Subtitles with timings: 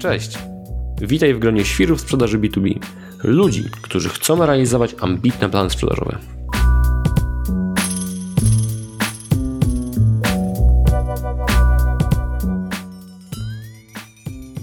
[0.00, 0.38] Cześć!
[1.00, 2.78] Witaj w gronie świrów sprzedaży B2B.
[3.24, 6.18] Ludzi, którzy chcą realizować ambitne plany sprzedażowe.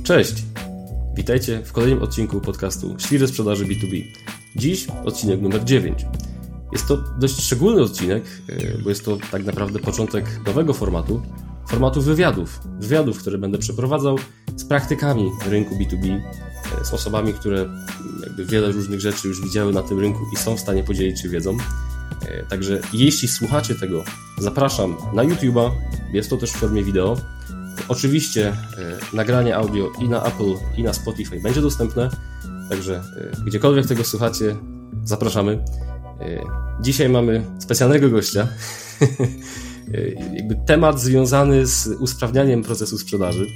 [0.03, 0.33] Cześć!
[1.15, 4.03] Witajcie w kolejnym odcinku podcastu Świry sprzedaży B2B.
[4.55, 6.05] Dziś odcinek numer 9.
[6.71, 11.21] Jest to dość szczególny odcinek, e, bo jest to tak naprawdę początek nowego formatu,
[11.67, 12.59] formatu wywiadów.
[12.79, 14.17] Wywiadów, które będę przeprowadzał
[14.57, 16.21] z praktykami rynku B2B,
[16.81, 17.65] e, z osobami, które
[18.23, 21.29] jakby wiele różnych rzeczy już widziały na tym rynku i są w stanie podzielić się
[21.29, 21.57] wiedzą.
[22.27, 24.03] E, także jeśli słuchacie tego,
[24.37, 25.71] zapraszam na YouTube'a,
[26.13, 27.17] jest to też w formie wideo.
[27.87, 28.53] Oczywiście
[29.13, 32.09] nagranie audio i na Apple, i na Spotify będzie dostępne,
[32.69, 33.03] także
[33.45, 34.55] gdziekolwiek tego słuchacie,
[35.03, 35.63] zapraszamy.
[36.21, 36.43] E,
[36.81, 38.47] dzisiaj mamy specjalnego gościa.
[39.93, 43.47] E, jakby temat związany z usprawnianiem procesu sprzedaży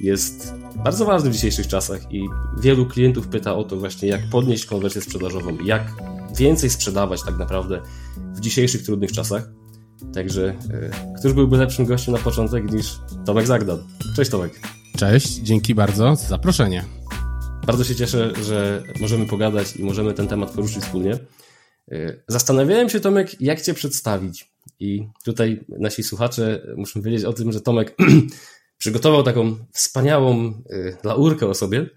[0.00, 0.54] jest
[0.84, 2.28] bardzo ważny w dzisiejszych czasach i
[2.60, 5.92] wielu klientów pyta o to właśnie, jak podnieść konwersję sprzedażową, jak
[6.36, 7.82] więcej sprzedawać tak naprawdę
[8.16, 9.50] w dzisiejszych trudnych czasach.
[10.14, 13.78] Także e, któż byłby lepszym gościem na początek niż Tomek Zagdan.
[14.16, 14.60] Cześć Tomek.
[14.96, 16.84] Cześć, dzięki bardzo za zaproszenie.
[17.66, 21.18] Bardzo się cieszę, że możemy pogadać i możemy ten temat poruszyć wspólnie.
[21.92, 24.50] Y, zastanawiałem się, Tomek, jak Cię przedstawić.
[24.80, 27.96] I tutaj nasi słuchacze muszą wiedzieć o tym, że Tomek
[28.80, 31.90] przygotował taką wspaniałą y, laurkę o sobie,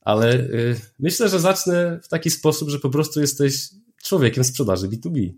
[0.00, 3.68] ale y, myślę, że zacznę w taki sposób, że po prostu jesteś
[4.02, 5.32] człowiekiem sprzedaży B2B.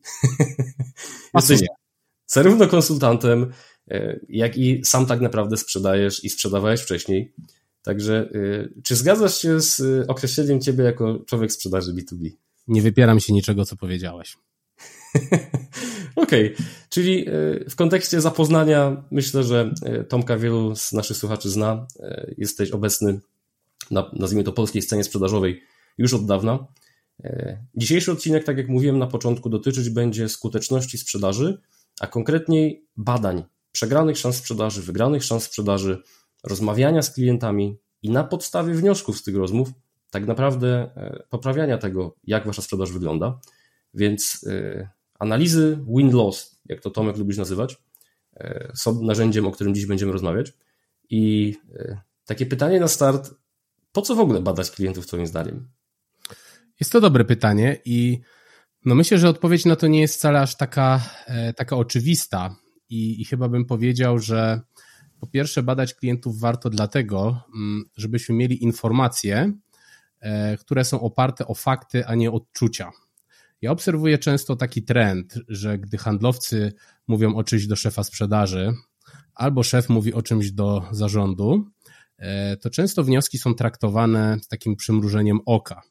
[1.34, 1.60] jesteś
[2.26, 3.52] zarówno konsultantem,
[4.28, 7.34] jak i sam tak naprawdę sprzedajesz i sprzedawałeś wcześniej.
[7.82, 8.30] Także
[8.84, 12.30] czy zgadzasz się z określeniem Ciebie jako człowiek sprzedaży B2B?
[12.70, 14.36] nie wypieram się niczego, co powiedziałeś.
[16.16, 16.66] Okej, okay.
[16.88, 17.32] czyli e,
[17.70, 21.86] w kontekście zapoznania myślę, że e, Tomka wielu z naszych słuchaczy zna.
[22.00, 23.20] E, jesteś obecny
[23.90, 25.62] na, nazwijmy to, polskiej scenie sprzedażowej
[25.98, 26.66] już od dawna.
[27.74, 31.60] Dzisiejszy odcinek, tak jak mówiłem na początku, dotyczyć będzie skuteczności sprzedaży,
[32.00, 36.02] a konkretniej badań przegranych szans sprzedaży, wygranych szans sprzedaży,
[36.44, 39.68] rozmawiania z klientami i na podstawie wniosków z tych rozmów
[40.10, 40.90] tak naprawdę
[41.30, 43.40] poprawiania tego, jak wasza sprzedaż wygląda.
[43.94, 44.46] Więc
[45.20, 47.76] analizy win-loss, jak to Tomek lubisz nazywać,
[48.36, 50.52] e, są narzędziem, o którym dziś będziemy rozmawiać.
[51.10, 51.54] I
[52.24, 53.34] takie pytanie na start,
[53.92, 55.68] po co w ogóle badać klientów Twoim zdaniem?
[56.80, 58.20] Jest to dobre pytanie i
[58.84, 61.10] no myślę, że odpowiedź na to nie jest wcale aż taka,
[61.56, 62.56] taka oczywista
[62.88, 64.60] i, i chyba bym powiedział, że
[65.20, 69.52] po pierwsze badać klientów warto dlatego, mm, żebyśmy mieli informacje,
[70.20, 72.90] E, które są oparte o fakty, a nie odczucia.
[73.62, 76.72] Ja obserwuję często taki trend, że gdy handlowcy
[77.08, 78.72] mówią o czymś do szefa sprzedaży,
[79.34, 81.70] albo szef mówi o czymś do zarządu,
[82.18, 85.82] e, to często wnioski są traktowane z takim przymrużeniem oka.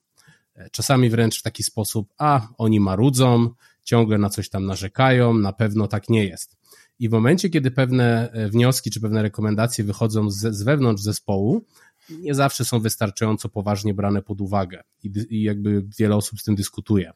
[0.56, 3.50] E, czasami wręcz w taki sposób, a oni marudzą,
[3.84, 6.58] ciągle na coś tam narzekają, na pewno tak nie jest.
[7.00, 11.66] I w momencie, kiedy pewne wnioski czy pewne rekomendacje wychodzą z, z wewnątrz zespołu,
[12.10, 16.56] nie zawsze są wystarczająco poważnie brane pod uwagę i, i jakby wiele osób z tym
[16.56, 17.12] dyskutuje.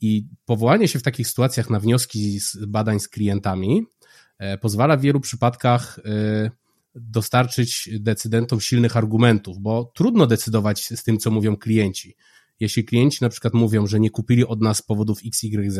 [0.00, 3.82] I powołanie się w takich sytuacjach na wnioski z badań z klientami
[4.38, 6.50] e, pozwala w wielu przypadkach e,
[6.94, 12.16] dostarczyć decydentom silnych argumentów, bo trudno decydować z tym, co mówią klienci.
[12.60, 15.78] Jeśli klienci na przykład mówią, że nie kupili od nas z powodów XYZ,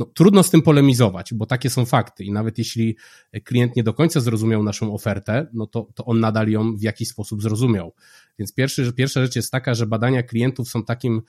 [0.00, 2.96] no, trudno z tym polemizować, bo takie są fakty i nawet jeśli
[3.44, 7.08] klient nie do końca zrozumiał naszą ofertę, no to, to on nadal ją w jakiś
[7.08, 7.94] sposób zrozumiał.
[8.38, 11.22] Więc pierwszy, pierwsza rzecz jest taka, że badania klientów są takim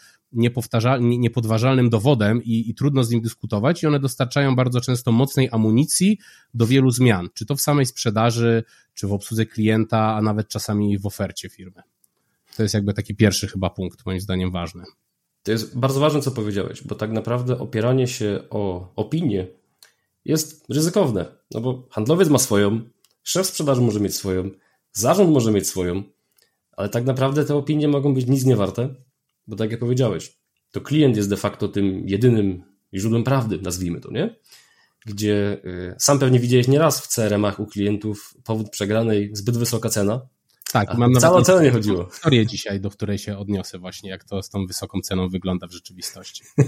[1.01, 6.17] niepodważalnym dowodem i, i trudno z nim dyskutować i one dostarczają bardzo często mocnej amunicji
[6.53, 10.97] do wielu zmian, czy to w samej sprzedaży, czy w obsłudze klienta, a nawet czasami
[10.97, 11.81] w ofercie firmy.
[12.55, 14.83] To jest jakby taki pierwszy chyba punkt, moim zdaniem ważny.
[15.43, 19.47] To jest bardzo ważne, co powiedziałeś, bo tak naprawdę opieranie się o opinię
[20.25, 22.81] jest ryzykowne, no bo handlowiec ma swoją,
[23.23, 24.49] szef sprzedaży może mieć swoją,
[24.91, 26.03] zarząd może mieć swoją,
[26.71, 28.95] ale tak naprawdę te opinie mogą być nic nie warte,
[29.47, 30.39] bo tak jak powiedziałeś,
[30.71, 32.63] to klient jest de facto tym jedynym
[32.93, 34.35] źródłem prawdy, nazwijmy to, nie?
[35.05, 40.27] Gdzie y, sam pewnie widziałeś nieraz w CRM-ach u klientów powód przegranej zbyt wysoka cena,
[40.71, 42.05] tak, A, mam nawet całą nie chodziło.
[42.05, 45.71] historię dzisiaj, do której się odniosę właśnie, jak to z tą wysoką ceną wygląda w
[45.71, 46.43] rzeczywistości.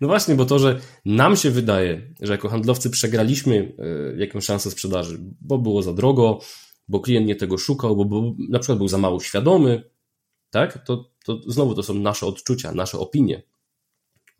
[0.00, 3.76] No właśnie, bo to, że nam się wydaje, że jako handlowcy przegraliśmy
[4.14, 6.40] e, jakąś szansę sprzedaży, bo było za drogo,
[6.88, 9.90] bo klient nie tego szukał, bo był, na przykład był za mało świadomy,
[10.50, 10.84] tak?
[10.84, 13.42] To, to znowu to są nasze odczucia, nasze opinie.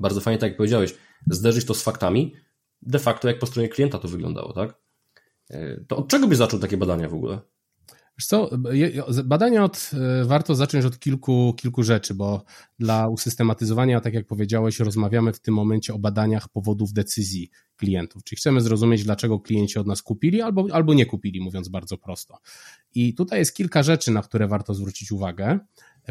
[0.00, 0.94] Bardzo fajnie, tak jak powiedziałeś,
[1.30, 2.34] zderzyć to z faktami,
[2.82, 4.74] de facto jak po stronie klienta to wyglądało, tak?
[5.50, 7.40] E, to od czego byś zaczął takie badania w ogóle?
[8.26, 8.50] Co,
[9.24, 12.44] badania od, e, warto zacząć od kilku, kilku rzeczy, bo
[12.78, 18.24] dla usystematyzowania, tak jak powiedziałeś, rozmawiamy w tym momencie o badaniach powodów decyzji klientów.
[18.24, 22.38] Czyli chcemy zrozumieć, dlaczego klienci od nas kupili albo, albo nie kupili, mówiąc bardzo prosto.
[22.94, 25.58] I tutaj jest kilka rzeczy, na które warto zwrócić uwagę.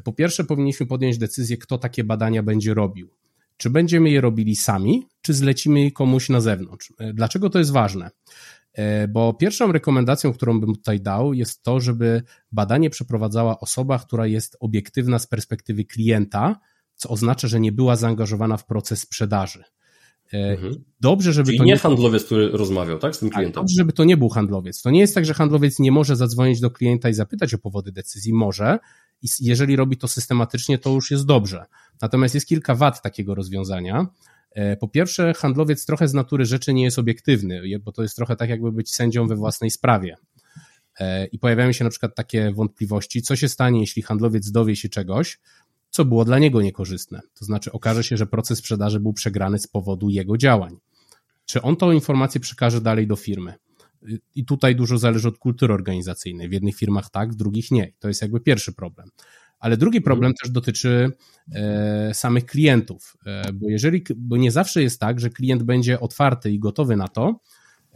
[0.04, 3.10] Po pierwsze, powinniśmy podjąć decyzję, kto takie badania będzie robił.
[3.58, 6.94] Czy będziemy je robili sami, czy zlecimy je komuś na zewnątrz?
[7.00, 8.10] E, dlaczego to jest ważne?
[8.78, 14.28] E, bo pierwszą rekomendacją, którą bym tutaj dał, jest to, żeby badanie przeprowadzała osoba, która
[14.28, 16.60] jest obiektywna z perspektywy klienta,
[16.96, 19.64] co oznacza, że nie była zaangażowana w proces sprzedaży.
[20.34, 20.84] E, mhm.
[21.00, 23.62] Dobrze, żeby Czyli to nie, nie handlowiec, który rozmawiał, tak, z tym tak, klientem.
[23.62, 24.82] Dobrze, żeby to nie był handlowiec.
[24.82, 27.92] To nie jest tak, że handlowiec nie może zadzwonić do klienta i zapytać o powody
[27.92, 28.34] decyzji.
[28.34, 28.80] Może,
[29.22, 31.66] i jeżeli robi to systematycznie, to już jest dobrze.
[32.02, 34.08] Natomiast jest kilka wad takiego rozwiązania.
[34.58, 38.36] E, po pierwsze, handlowiec trochę z natury rzeczy nie jest obiektywny, bo to jest trochę
[38.36, 40.18] tak, jakby być sędzią we własnej sprawie.
[41.00, 44.90] E, I pojawiają się na przykład takie wątpliwości, co się stanie, jeśli handlowiec dowie się
[44.90, 45.40] czegoś,
[45.90, 47.22] co było dla niego niekorzystne.
[47.34, 50.78] To znaczy, okaże się, że proces sprzedaży był przegrany z powodu jego działań.
[51.46, 53.54] Czy on tą informację przekaże dalej do firmy?
[54.36, 56.50] I tutaj dużo zależy od kultury organizacyjnej.
[56.50, 57.92] W jednych firmach tak, w drugich nie.
[58.00, 59.10] To jest jakby pierwszy problem.
[59.60, 61.12] Ale drugi problem też dotyczy
[61.52, 66.52] e, samych klientów, e, bo jeżeli, bo nie zawsze jest tak, że klient będzie otwarty
[66.52, 67.40] i gotowy na to,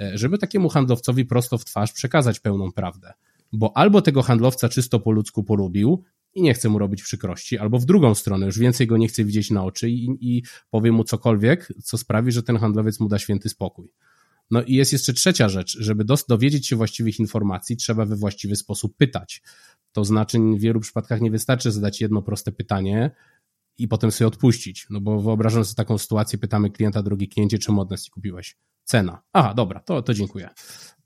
[0.02, 3.13] e, żeby takiemu handlowcowi prosto w twarz przekazać pełną prawdę.
[3.54, 6.04] Bo albo tego handlowca czysto po ludzku polubił
[6.34, 9.24] i nie chce mu robić przykrości, albo w drugą stronę, już więcej go nie chce
[9.24, 13.19] widzieć na oczy i, i powie mu cokolwiek, co sprawi, że ten handlowiec mu da
[13.19, 13.92] święty spokój.
[14.51, 18.98] No i jest jeszcze trzecia rzecz, żeby dowiedzieć się właściwych informacji, trzeba we właściwy sposób
[18.98, 19.42] pytać.
[19.92, 23.12] To znaczy, w wielu przypadkach nie wystarczy zadać jedno proste pytanie
[23.77, 24.88] i potem sobie odpuścić.
[24.89, 28.57] No bo wyobrażam sobie taką sytuację, pytamy klienta, drogi kliencie, czemu od nas nie kupiłeś?
[28.83, 29.21] Cena.
[29.33, 30.50] Aha, dobra, to, to dziękuję.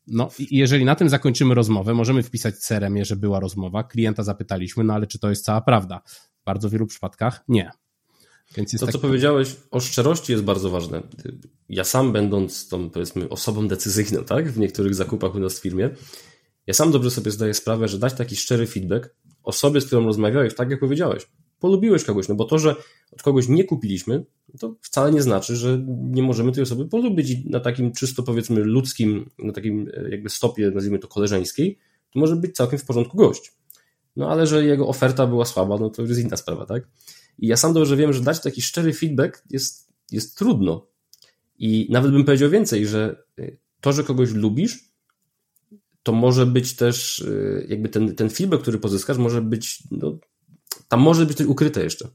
[0.08, 4.84] No i jeżeli na tym zakończymy rozmowę, możemy wpisać crm że była rozmowa, klienta zapytaliśmy,
[4.84, 6.02] no ale czy to jest cała prawda?
[6.42, 7.72] W bardzo wielu przypadkach nie.
[8.80, 11.04] To, co powiedziałeś o szczerości jest bardzo ważne.
[11.70, 15.90] Ja sam będąc tą, powiedzmy, osobą decyzyjną, tak, w niektórych zakupach u nas w firmie,
[16.68, 20.56] ja sam dobrze sobie zdaję sprawę, że dać taki szczery feedback osobie, z którą rozmawiałeś,
[20.56, 21.28] tak jak powiedziałeś,
[21.60, 22.76] polubiłeś kogoś, no bo to, że
[23.12, 24.26] od kogoś nie kupiliśmy,
[24.60, 28.64] to wcale nie znaczy, że nie możemy tej osoby polubić i na takim czysto powiedzmy
[28.64, 31.78] ludzkim, na takim e, jakby stopie, nazwijmy to koleżeńskiej,
[32.12, 33.54] to może być całkiem w porządku gość.
[34.16, 36.88] No ale że jego oferta była słaba, no to już jest inna sprawa, tak?
[37.40, 40.88] I ja sam dobrze wiem, że dać taki szczery feedback jest, jest trudno.
[41.60, 43.52] I nawet bym powiedział więcej, że e,
[43.82, 44.96] to, że kogoś lubisz,
[46.04, 50.18] to może być też y, jakby ten, ten feedback, który pozyskasz, może być, no,
[50.88, 52.08] tam może być coś ukryte jeszcze.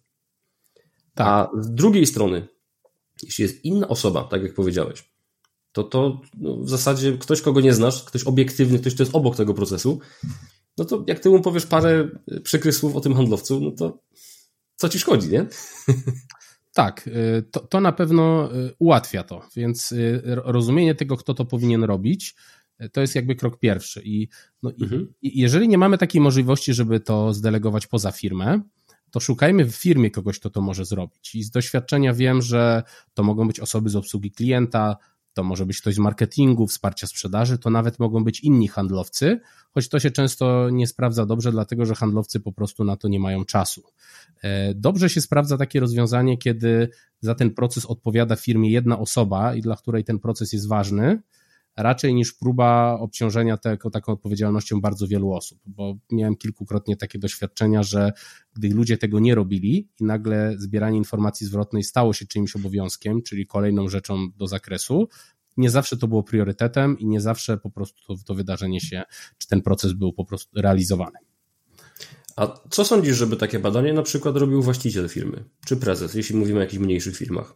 [1.15, 1.27] Tak.
[1.27, 2.49] A z drugiej strony,
[3.23, 5.11] jeśli jest inna osoba, tak jak powiedziałeś,
[5.73, 9.37] to to no, w zasadzie ktoś, kogo nie znasz, ktoś obiektywny, ktoś, kto jest obok
[9.37, 10.01] tego procesu,
[10.79, 12.09] no to jak ty mu powiesz parę
[12.43, 13.99] przykrych słów o tym handlowcu, no to
[14.81, 15.47] co ci szkodzi, nie?
[16.73, 19.95] Tak, y, to, to na pewno y, ułatwia to, więc
[20.25, 22.35] rozumienie tego, kto to powinien robić,
[22.93, 24.03] to jest jakby krok pierwszy.
[24.05, 24.29] I,
[24.63, 25.13] no, mhm.
[25.23, 28.61] i jeżeli nie mamy takiej możliwości, żeby to zdelegować poza firmę,
[29.11, 31.35] to szukajmy w firmie kogoś, kto to może zrobić.
[31.35, 32.83] I z doświadczenia wiem, że
[33.15, 34.97] to mogą być osoby z obsługi klienta,
[35.33, 39.41] to może być ktoś z marketingu, wsparcia sprzedaży, to nawet mogą być inni handlowcy,
[39.71, 43.21] choć to się często nie sprawdza dobrze, dlatego że handlowcy po prostu na to nie
[43.21, 43.83] mają czasu.
[44.43, 46.89] E, dobrze się sprawdza takie rozwiązanie, kiedy
[47.21, 51.21] za ten proces odpowiada firmie jedna osoba i dla której ten proces jest ważny,
[51.83, 57.83] raczej niż próba obciążenia tego, taką odpowiedzialnością bardzo wielu osób, bo miałem kilkukrotnie takie doświadczenia,
[57.83, 58.13] że
[58.53, 63.47] gdy ludzie tego nie robili i nagle zbieranie informacji zwrotnej stało się czyimś obowiązkiem, czyli
[63.47, 65.09] kolejną rzeczą do zakresu,
[65.57, 69.03] nie zawsze to było priorytetem i nie zawsze po prostu to, to wydarzenie się,
[69.39, 71.19] czy ten proces był po prostu realizowany.
[72.37, 76.59] A co sądzisz, żeby takie badanie na przykład robił właściciel firmy, czy prezes, jeśli mówimy
[76.59, 77.55] o jakichś mniejszych firmach?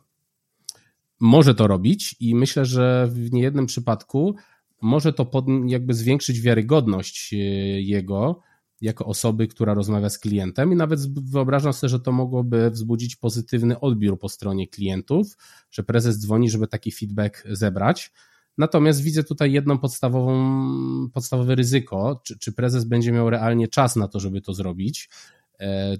[1.21, 4.37] Może to robić i myślę, że w niejednym przypadku
[4.83, 7.37] może to pod, jakby zwiększyć wiarygodność e,
[7.83, 8.41] jego
[8.81, 13.81] jako osoby, która rozmawia z klientem i nawet wyobrażam sobie, że to mogłoby wzbudzić pozytywny
[13.81, 15.37] odbiór po stronie klientów,
[15.71, 18.13] że prezes dzwoni, żeby taki feedback zebrać.
[18.59, 24.09] Natomiast widzę tutaj jedno podstawową, podstawowe ryzyko, czy, czy prezes będzie miał realnie czas na
[24.09, 25.09] to, żeby to zrobić,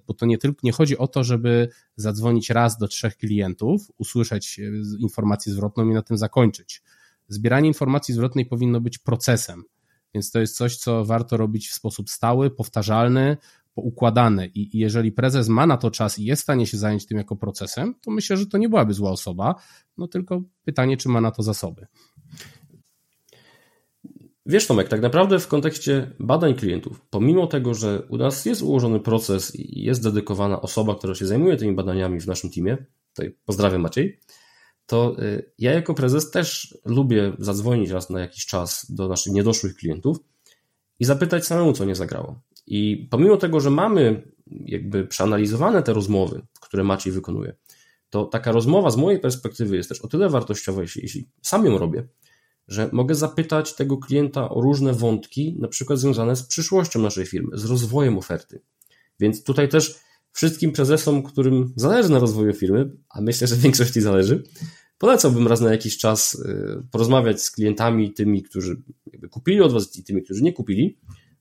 [0.07, 4.61] bo to nie tylko nie chodzi o to, żeby zadzwonić raz do trzech klientów, usłyszeć
[4.61, 4.63] e,
[4.99, 6.83] informację zwrotną i na tym zakończyć.
[7.29, 9.65] Zbieranie informacji zwrotnej powinno być procesem,
[10.15, 13.37] więc to jest coś, co warto robić w sposób stały, powtarzalny,
[13.75, 14.47] poukładany.
[14.47, 17.37] I jeżeli prezes ma na to czas i jest w stanie się zająć tym jako
[17.37, 19.55] procesem, to myślę, że to nie byłaby zła osoba,
[19.99, 21.87] no tylko pytanie, czy ma na to zasoby.
[24.47, 29.01] Wiesz, Tomek, tak naprawdę w kontekście badań klientów, pomimo tego, że u nas jest ułożony
[29.01, 32.77] proces i jest dedykowana osoba, która się zajmuje tymi badaniami w naszym teamie,
[33.15, 34.21] tutaj pozdrawiam Maciej,
[34.87, 39.77] to y, ja jako prezes też lubię zadzwonić raz na jakiś czas do naszych niedoszłych
[39.77, 40.17] klientów
[41.01, 42.41] i zapytać samemu, co nie zagrało.
[42.67, 47.55] I pomimo tego, że mamy jakby przeanalizowane te rozmowy, które Maciej wykonuje,
[48.11, 51.79] to taka rozmowa z mojej perspektywy jest też o tyle wartościowa, jeśli, jeśli sam ją
[51.79, 52.09] robię,
[52.69, 57.59] że mogę zapytać tego klienta o różne wątki, na przykład związane z przyszłością naszej firmy,
[57.59, 58.61] z rozwojem oferty.
[59.21, 59.99] Więc tutaj też
[60.33, 64.43] wszystkim prezesom, którym zależy na rozwoju firmy, a myślę, że większości zależy,
[64.99, 68.83] polecałbym raz na jakiś czas y, porozmawiać z klientami, tymi, którzy
[69.31, 70.99] kupili od Was i tymi, którzy nie kupili,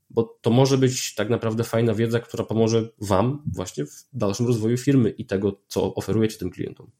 [0.09, 4.77] bo to może być tak naprawdę fajna wiedza, która pomoże Wam właśnie w dalszym rozwoju
[4.77, 6.91] firmy i tego, co oferujecie tym klientom.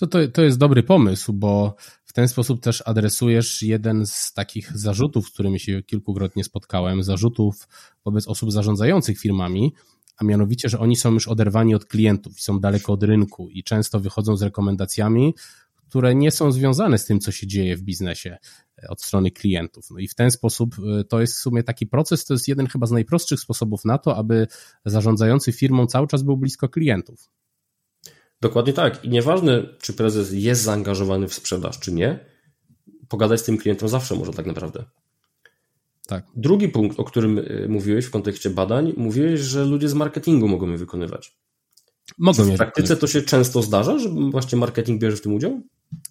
[0.00, 1.74] To, to jest dobry pomysł, bo
[2.04, 7.68] w ten sposób też adresujesz jeden z takich zarzutów, z którymi się kilkukrotnie spotkałem, zarzutów
[8.04, 9.74] wobec osób zarządzających firmami,
[10.16, 13.64] a mianowicie, że oni są już oderwani od klientów i są daleko od rynku i
[13.64, 15.34] często wychodzą z rekomendacjami,
[15.88, 18.36] które nie są związane z tym, co się dzieje w biznesie
[18.82, 19.90] e, od strony klientów.
[19.90, 22.66] No i w ten sposób e, to jest w sumie taki proces, to jest jeden
[22.66, 24.46] chyba z najprostszych sposobów na to, aby
[24.84, 27.30] zarządzający firmą cały czas był blisko klientów.
[28.44, 29.04] Dokładnie tak.
[29.04, 32.18] I nieważne, czy prezes jest zaangażowany w sprzedaż, czy nie,
[33.08, 34.84] pogadać z tym klientem zawsze może tak naprawdę.
[36.06, 36.24] Tak.
[36.36, 40.70] Drugi punkt, o którym y, mówiłeś w kontekście badań, mówiłeś, że ludzie z marketingu mogą
[40.70, 41.36] je wykonywać.
[42.18, 45.60] Mogą w praktyce to się często zdarza, że właśnie marketing bierze w tym udział?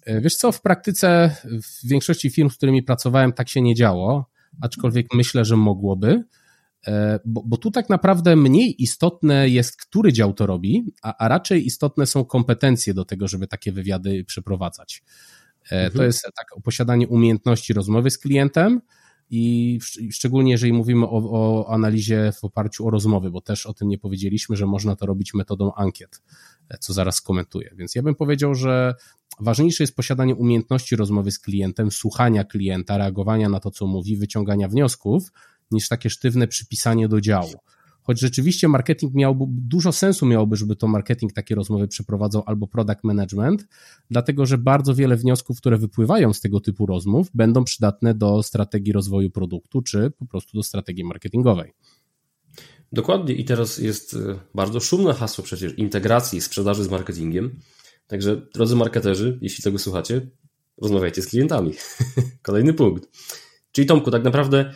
[0.04, 4.30] E, wiesz co, w praktyce w większości firm, z którymi pracowałem, tak się nie działo,
[4.60, 6.24] aczkolwiek myślę, że mogłoby.
[6.86, 11.28] E, bo, bo, tu tak naprawdę mniej istotne jest, który dział to robi, a, a
[11.28, 15.02] raczej istotne są kompetencje do tego, żeby takie wywiady przeprowadzać.
[15.72, 15.92] E, mhm.
[15.92, 18.80] To jest tak, posiadanie umiejętności rozmowy z klientem,
[19.30, 19.78] i
[20.10, 23.98] szczególnie jeżeli mówimy o, o, analizie w oparciu o rozmowy, bo też o tym nie
[23.98, 26.22] powiedzieliśmy, że można to robić metodą ankiet,
[26.68, 27.70] e, co zaraz skomentuję.
[27.76, 28.94] Więc ja bym powiedział, że
[29.40, 34.68] ważniejsze jest posiadanie umiejętności rozmowy z klientem, słuchania klienta, reagowania na to, co mówi, wyciągania
[34.68, 35.32] wniosków,
[35.74, 37.52] niż takie sztywne przypisanie do działu.
[38.02, 43.04] Choć rzeczywiście marketing miałby, dużo sensu miałoby, żeby to marketing takie rozmowy przeprowadzał albo product
[43.04, 43.66] management,
[44.10, 48.92] dlatego że bardzo wiele wniosków, które wypływają z tego typu rozmów, będą przydatne do strategii
[48.92, 51.72] rozwoju produktu, czy po prostu do strategii marketingowej.
[52.92, 57.60] Dokładnie i teraz jest e, bardzo szumne hasło przecież integracji sprzedaży z marketingiem.
[58.06, 60.30] Także drodzy marketerzy, jeśli tego słuchacie,
[60.82, 61.72] rozmawiajcie z klientami.
[62.42, 63.08] Kolejny punkt.
[63.72, 64.72] Czyli Tomku, tak naprawdę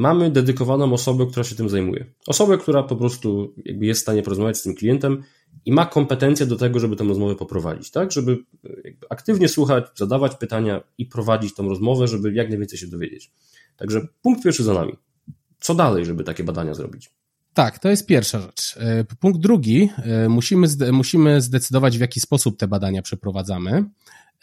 [0.00, 2.06] mamy dedykowaną osobę, która się tym zajmuje.
[2.26, 5.22] Osobę, która po prostu jakby jest w stanie porozmawiać z tym klientem
[5.64, 8.12] i ma kompetencje do tego, żeby tę rozmowę poprowadzić, tak?
[8.12, 8.38] Żeby
[9.10, 13.32] aktywnie słuchać, zadawać pytania i prowadzić tą rozmowę, żeby jak najwięcej się dowiedzieć.
[13.76, 14.92] Także punkt pierwszy za nami.
[15.60, 17.10] Co dalej, żeby takie badania zrobić?
[17.54, 18.76] Tak, to jest pierwsza rzecz.
[18.76, 23.84] E, punkt drugi, e, musimy, musimy zdecydować, w jaki sposób te badania przeprowadzamy.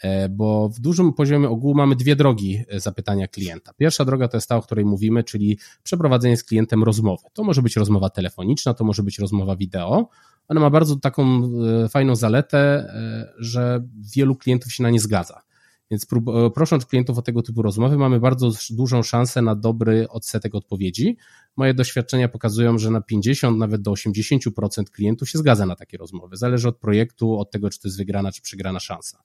[0.02, 3.72] E, bo w dużym poziomie ogółu mamy dwie drogi e, zapytania klienta.
[3.72, 7.22] Pierwsza droga to jest ta, o której mówimy, czyli przeprowadzenie z klientem rozmowy.
[7.32, 10.08] To może być rozmowa telefoniczna, to może być rozmowa wideo.
[10.48, 11.50] Ona ma bardzo taką
[11.84, 12.92] e, fajną zaletę,
[13.38, 15.42] że wielu klientów się na nie zgadza.
[15.90, 16.06] Więc
[16.54, 21.16] prosząc klientów o tego typu rozmowy, mamy bardzo dużą szansę na dobry odsetek odpowiedzi.
[21.56, 26.36] Moje doświadczenia pokazują, że na 50, nawet do 80% klientów się zgadza na takie rozmowy.
[26.36, 29.22] Zależy od projektu, od tego, czy to jest wygrana, czy przegrana szansa.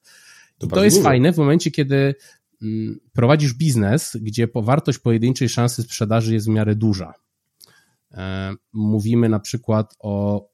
[0.70, 1.10] To, to jest dużo.
[1.10, 2.15] fajne w momencie, kiedy
[2.62, 7.13] mm, prowadzisz biznes, gdzie wartość pojedynczej szansy sprzedaży jest w miarę duża.
[8.12, 10.46] E, mówimy na przykład o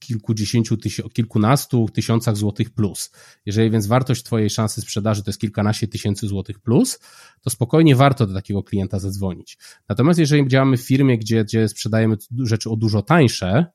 [0.00, 0.76] kilkudziesięciu,
[1.12, 3.10] kilkunastu tysiącach złotych plus.
[3.46, 6.98] Jeżeli więc wartość Twojej szansy sprzedaży to jest kilkanaście tysięcy złotych plus,
[7.40, 9.58] to spokojnie warto do takiego klienta zadzwonić.
[9.88, 13.66] Natomiast jeżeli działamy w firmie, gdzie, gdzie sprzedajemy rzeczy o dużo tańsze,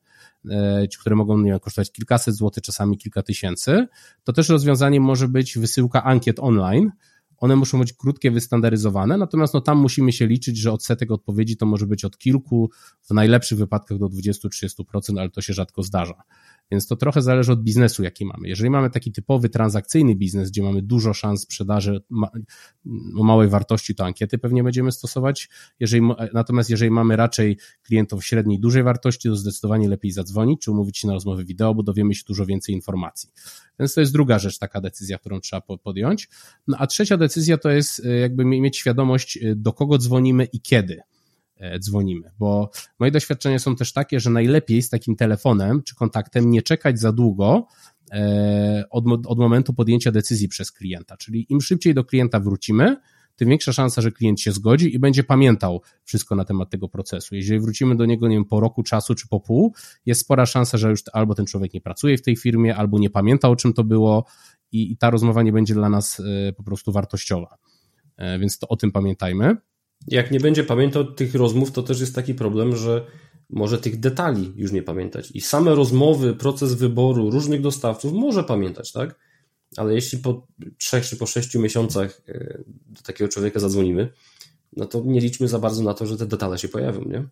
[1.00, 3.86] które mogą nie wiem, kosztować kilkaset złotych, czasami kilka tysięcy,
[4.24, 6.90] to też rozwiązaniem może być wysyłka ankiet online.
[7.38, 11.66] One muszą być krótkie, wystandaryzowane, natomiast no, tam musimy się liczyć, że odsetek odpowiedzi to
[11.66, 12.70] może być od kilku,
[13.02, 16.22] w najlepszych wypadkach do 20-30%, ale to się rzadko zdarza.
[16.70, 18.48] Więc to trochę zależy od biznesu, jaki mamy.
[18.48, 22.30] Jeżeli mamy taki typowy transakcyjny biznes, gdzie mamy dużo szans sprzedaży ma,
[23.16, 25.48] o małej wartości, to ankiety pewnie będziemy stosować.
[25.80, 30.98] Jeżeli, natomiast jeżeli mamy raczej klientów średniej, dużej wartości, to zdecydowanie lepiej zadzwonić czy umówić
[30.98, 33.28] się na rozmowę wideo, bo dowiemy się dużo więcej informacji.
[33.78, 36.28] Więc to jest druga rzecz, taka decyzja, którą trzeba podjąć.
[36.68, 40.60] No a trzecia decyzja to jest e, jakby mieć świadomość, e, do kogo dzwonimy i
[40.60, 41.00] kiedy.
[41.56, 42.30] E, dzwonimy.
[42.38, 47.00] Bo moje doświadczenia są też takie, że najlepiej z takim telefonem czy kontaktem nie czekać
[47.00, 47.66] za długo
[48.12, 51.16] e, od, od momentu podjęcia decyzji przez klienta.
[51.16, 52.96] Czyli im szybciej do klienta wrócimy,
[53.36, 57.36] tym większa szansa, że klient się zgodzi i będzie pamiętał wszystko na temat tego procesu.
[57.36, 59.74] Jeżeli wrócimy do niego, nie wiem, po roku czasu czy po pół,
[60.06, 63.10] jest spora szansa, że już albo ten człowiek nie pracuje w tej firmie, albo nie
[63.10, 64.24] pamięta o czym to było
[64.72, 67.56] i, i ta rozmowa nie będzie dla nas e, po prostu wartościowa.
[68.40, 69.56] Więc to o tym pamiętajmy.
[70.08, 73.06] Jak nie będzie pamiętał tych rozmów, to też jest taki problem, że
[73.50, 75.30] może tych detali już nie pamiętać.
[75.30, 79.18] I same rozmowy, proces wyboru różnych dostawców może pamiętać, tak?
[79.76, 80.46] Ale jeśli po
[80.78, 84.12] trzech czy po sześciu miesiącach e, do takiego człowieka zadzwonimy,
[84.76, 87.28] no to nie liczmy za bardzo na to, że te detale się pojawią, nie?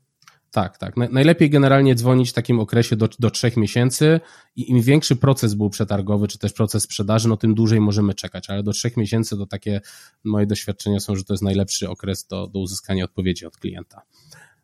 [0.54, 0.96] Tak, tak.
[0.96, 4.20] Najlepiej generalnie dzwonić w takim okresie do, do trzech miesięcy
[4.56, 8.50] i im większy proces był przetargowy, czy też proces sprzedaży, no tym dłużej możemy czekać,
[8.50, 9.80] ale do trzech miesięcy to takie
[10.24, 14.02] moje doświadczenia są, że to jest najlepszy okres do, do uzyskania odpowiedzi od klienta.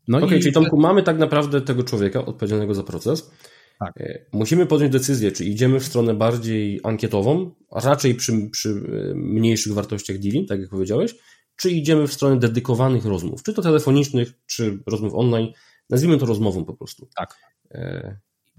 [0.08, 3.30] No okay, czyli Tomku, mamy tak naprawdę tego człowieka odpowiedzialnego za proces.
[3.78, 4.00] Tak.
[4.00, 9.72] E, musimy podjąć decyzję, czy idziemy w stronę bardziej ankietową, raczej przy, przy e, mniejszych
[9.72, 11.14] wartościach dealing, tak jak powiedziałeś,
[11.56, 15.52] czy idziemy w stronę dedykowanych rozmów, czy to telefonicznych, czy rozmów online,
[15.90, 17.08] nazwijmy to rozmową po prostu.
[17.16, 17.36] Tak.
[17.70, 18.16] E,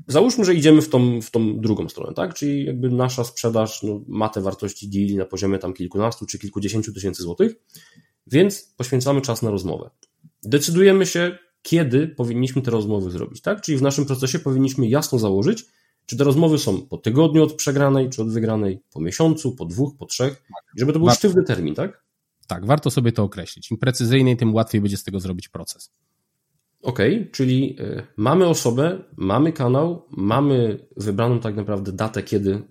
[0.07, 2.33] załóżmy, że idziemy w tą, w tą drugą stronę, tak?
[2.33, 6.93] Czyli jakby nasza sprzedaż no, ma te wartości deali na poziomie tam kilkunastu czy kilkudziesięciu
[6.93, 7.55] tysięcy złotych,
[8.27, 9.89] więc poświęcamy czas na rozmowę
[10.43, 13.61] decydujemy się, kiedy powinniśmy te rozmowy zrobić, tak?
[13.61, 15.65] Czyli w naszym procesie powinniśmy jasno założyć,
[16.05, 19.97] czy te rozmowy są po tygodniu od przegranej, czy od wygranej, po miesiącu, po dwóch,
[19.97, 20.43] po trzech,
[20.77, 22.03] żeby to był warto, sztywny termin, tak?
[22.47, 23.71] Tak, warto sobie to określić.
[23.71, 25.91] Im precyzyjniej, tym łatwiej będzie z tego zrobić proces.
[26.81, 32.61] Okay, czyli y, mamy osobę, mamy kanał, mamy wybraną tak naprawdę datę, kiedy y,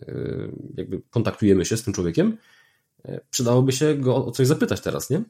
[0.77, 2.37] jakby kontaktujemy się z tym człowiekiem.
[3.09, 5.23] Y, przydałoby się go o coś zapytać teraz, nie?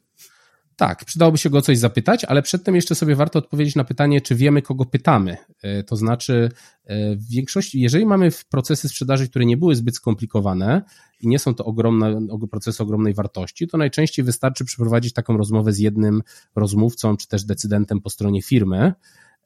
[0.81, 4.35] Tak, przydałoby się go coś zapytać, ale przedtem jeszcze sobie warto odpowiedzieć na pytanie, czy
[4.35, 5.37] wiemy, kogo pytamy.
[5.63, 6.51] E, to znaczy,
[6.85, 10.83] e, w większości, jeżeli mamy procesy sprzedaży, które nie były zbyt skomplikowane
[11.21, 15.79] i nie są to ogromne, procesy ogromnej wartości, to najczęściej wystarczy przeprowadzić taką rozmowę z
[15.79, 16.23] jednym
[16.57, 18.93] rozmówcą, czy też decydentem po stronie firmy.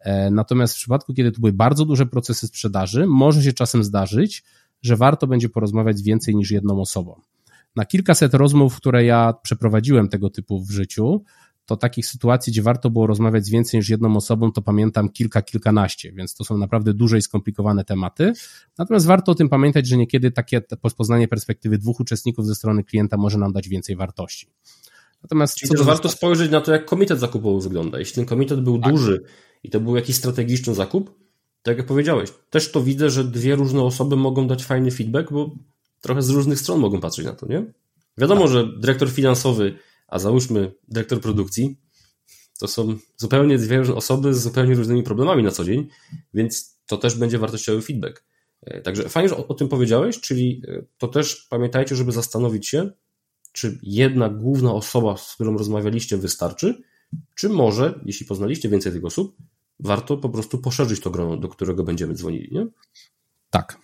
[0.00, 4.44] E, natomiast w przypadku, kiedy to były bardzo duże procesy sprzedaży, może się czasem zdarzyć,
[4.82, 7.20] że warto będzie porozmawiać z więcej niż jedną osobą
[7.76, 11.24] na kilkaset rozmów, które ja przeprowadziłem tego typu w życiu,
[11.66, 15.42] to takich sytuacji, gdzie warto było rozmawiać z więcej niż jedną osobą, to pamiętam kilka,
[15.42, 18.32] kilkanaście, więc to są naprawdę duże i skomplikowane tematy.
[18.78, 20.62] Natomiast warto o tym pamiętać, że niekiedy takie
[20.96, 24.46] poznanie perspektywy dwóch uczestników ze strony klienta może nam dać więcej wartości.
[25.22, 27.98] Natomiast Czyli też warto spojrzeć na to, jak komitet zakupowy wygląda.
[27.98, 28.92] Jeśli ten komitet był tak.
[28.92, 29.22] duży
[29.62, 31.18] i to był jakiś strategiczny zakup,
[31.62, 35.50] tak jak powiedziałeś, też to widzę, że dwie różne osoby mogą dać fajny feedback, bo
[36.04, 37.72] trochę z różnych stron mogą patrzeć na to, nie?
[38.18, 38.50] Wiadomo, tak.
[38.50, 41.76] że dyrektor finansowy, a załóżmy dyrektor produkcji,
[42.58, 45.88] to są zupełnie dwie osoby z zupełnie różnymi problemami na co dzień,
[46.34, 48.24] więc to też będzie wartościowy feedback.
[48.62, 52.68] E, także fajnie, że o, o tym powiedziałeś, czyli e, to też pamiętajcie, żeby zastanowić
[52.68, 52.90] się,
[53.52, 56.82] czy jedna główna osoba, z którą rozmawialiście, wystarczy,
[57.34, 59.36] czy może, jeśli poznaliście więcej tych osób,
[59.80, 62.66] warto po prostu poszerzyć to grono, do którego będziemy dzwonili, nie?
[63.50, 63.83] Tak,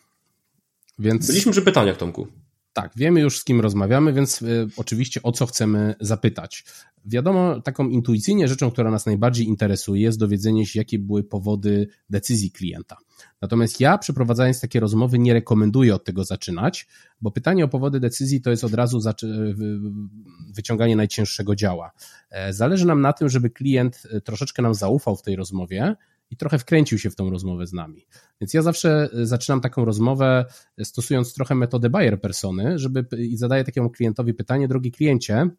[1.01, 1.27] więc...
[1.27, 2.27] Byliśmy przy pytaniach, Tomku.
[2.73, 6.65] Tak, wiemy już z kim rozmawiamy, więc y, oczywiście o co chcemy zapytać.
[7.05, 12.51] Wiadomo, taką intuicyjnie rzeczą, która nas najbardziej interesuje, jest dowiedzenie się, jakie były powody decyzji
[12.51, 12.97] klienta.
[13.43, 16.87] Natomiast ja, przeprowadzając takie rozmowy, nie rekomenduję od tego zaczynać,
[17.21, 19.01] bo pytanie o powody decyzji to jest od razu
[20.55, 21.93] wyciąganie najcięższego działa.
[22.31, 25.97] E, zależy nam na tym, żeby klient e, troszeczkę nam zaufał w tej rozmowie
[26.31, 28.07] i trochę wkręcił się w tą rozmowę z nami.
[28.41, 30.45] Więc ja zawsze e, zaczynam taką rozmowę
[30.83, 35.51] stosując trochę metodę buyer persony, żeby i zadaję takiemu klientowi pytanie, drogi kliencie,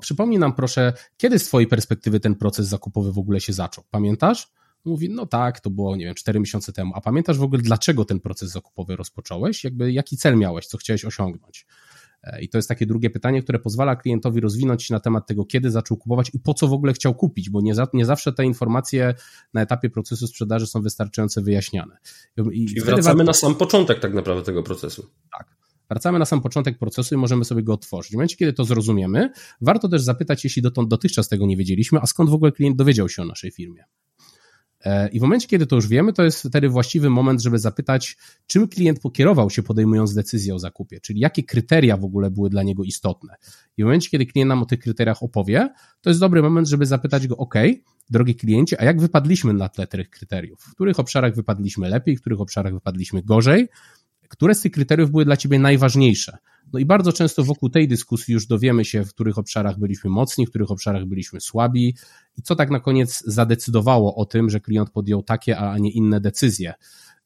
[0.00, 3.84] przypomnij nam proszę, kiedy z Twojej perspektywy ten proces zakupowy w ogóle się zaczął?
[3.90, 4.52] Pamiętasz?
[4.84, 6.92] Mówi, no tak, to było, nie wiem, 4 miesiące temu.
[6.94, 9.64] A pamiętasz w ogóle, dlaczego ten proces zakupowy rozpocząłeś?
[9.64, 11.66] Jakby, jaki cel miałeś, co chciałeś osiągnąć?
[12.24, 15.44] E, I to jest takie drugie pytanie, które pozwala klientowi rozwinąć się na temat tego,
[15.44, 18.32] kiedy zaczął kupować i po co w ogóle chciał kupić, bo nie, za, nie zawsze
[18.32, 19.14] te informacje
[19.54, 21.96] na etapie procesu sprzedaży są wystarczająco wyjaśniane.
[22.52, 23.24] I Czyli wracamy warto...
[23.24, 25.06] na sam początek tak naprawdę tego procesu.
[25.38, 25.54] Tak.
[25.90, 28.12] Wracamy na sam początek procesu i możemy sobie go otworzyć.
[28.12, 32.06] W momencie, kiedy to zrozumiemy, warto też zapytać, jeśli dotąd dotychczas tego nie wiedzieliśmy, a
[32.06, 33.84] skąd w ogóle klient dowiedział się o naszej firmie.
[34.84, 38.16] E, I w momencie, kiedy to już wiemy, to jest wtedy właściwy moment, żeby zapytać,
[38.46, 42.62] czym klient pokierował się podejmując decyzję o zakupie, czyli jakie kryteria w ogóle były dla
[42.62, 43.34] niego istotne.
[43.76, 45.68] I w momencie, kiedy klient nam o tych kryteriach opowie,
[46.00, 47.54] to jest dobry moment, żeby zapytać go, OK,
[48.10, 50.60] drogi kliencie, a jak wypadliśmy na tle tych kryteriów?
[50.60, 53.68] W których obszarach wypadliśmy lepiej, w których obszarach wypadliśmy gorzej?
[54.28, 56.38] Które z tych kryteriów były dla ciebie najważniejsze?
[56.72, 60.46] No i bardzo często wokół tej dyskusji już dowiemy się, w których obszarach byliśmy mocni,
[60.46, 61.96] w których obszarach byliśmy słabi
[62.36, 66.20] i co tak na koniec zadecydowało o tym, że klient podjął takie, a nie inne
[66.20, 66.74] decyzje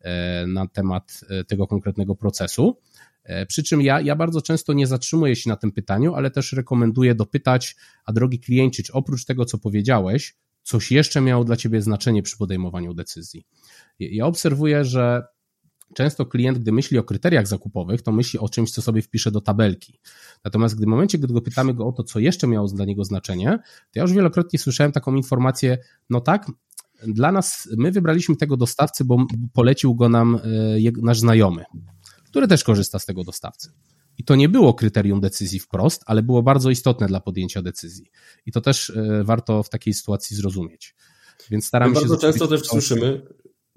[0.01, 2.77] e, na temat e, tego konkretnego procesu.
[3.25, 6.53] E, przy czym ja, ja bardzo często nie zatrzymuję się na tym pytaniu, ale też
[6.53, 11.83] rekomenduję dopytać, a drogi klienci, czy oprócz tego, co powiedziałeś, coś jeszcze miało dla ciebie
[11.83, 13.47] znaczenie przy podejmowaniu decyzji.
[13.99, 15.23] Ja obserwuję, że
[15.95, 19.41] Często klient, gdy myśli o kryteriach zakupowych, to myśli o czymś, co sobie wpisze do
[19.41, 20.01] tabelki.
[20.45, 23.05] Natomiast gdy w momencie, gdy go pytamy go o to, co jeszcze miało dla niego
[23.05, 25.79] znaczenie, to ja już wielokrotnie słyszałem taką informację,
[26.11, 26.47] no tak,
[27.07, 30.41] dla nas, my wybraliśmy tego dostawcę, bo polecił go nam e,
[31.03, 31.65] nasz znajomy,
[32.27, 33.73] który też korzysta z tego dostawcy.
[34.19, 38.11] I to nie było kryterium decyzji wprost, ale było bardzo istotne dla podjęcia decyzji.
[38.47, 40.95] I to też e, warto w takiej sytuacji zrozumieć.
[41.51, 42.09] Więc staramy My się.
[42.09, 43.23] Bardzo często też słyszymy,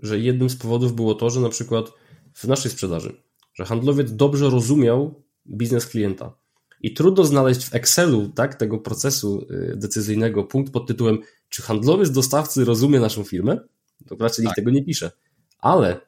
[0.01, 1.91] że jednym z powodów było to, że na przykład
[2.33, 3.21] w naszej sprzedaży,
[3.53, 6.33] że handlowiec dobrze rozumiał biznes klienta.
[6.81, 11.17] I trudno znaleźć w Excelu tak, tego procesu y, decyzyjnego punkt pod tytułem,
[11.49, 13.59] czy handlowiec dostawcy rozumie naszą firmę?
[14.07, 14.55] To raczej nikt tak.
[14.55, 15.11] tego nie pisze.
[15.59, 15.99] Ale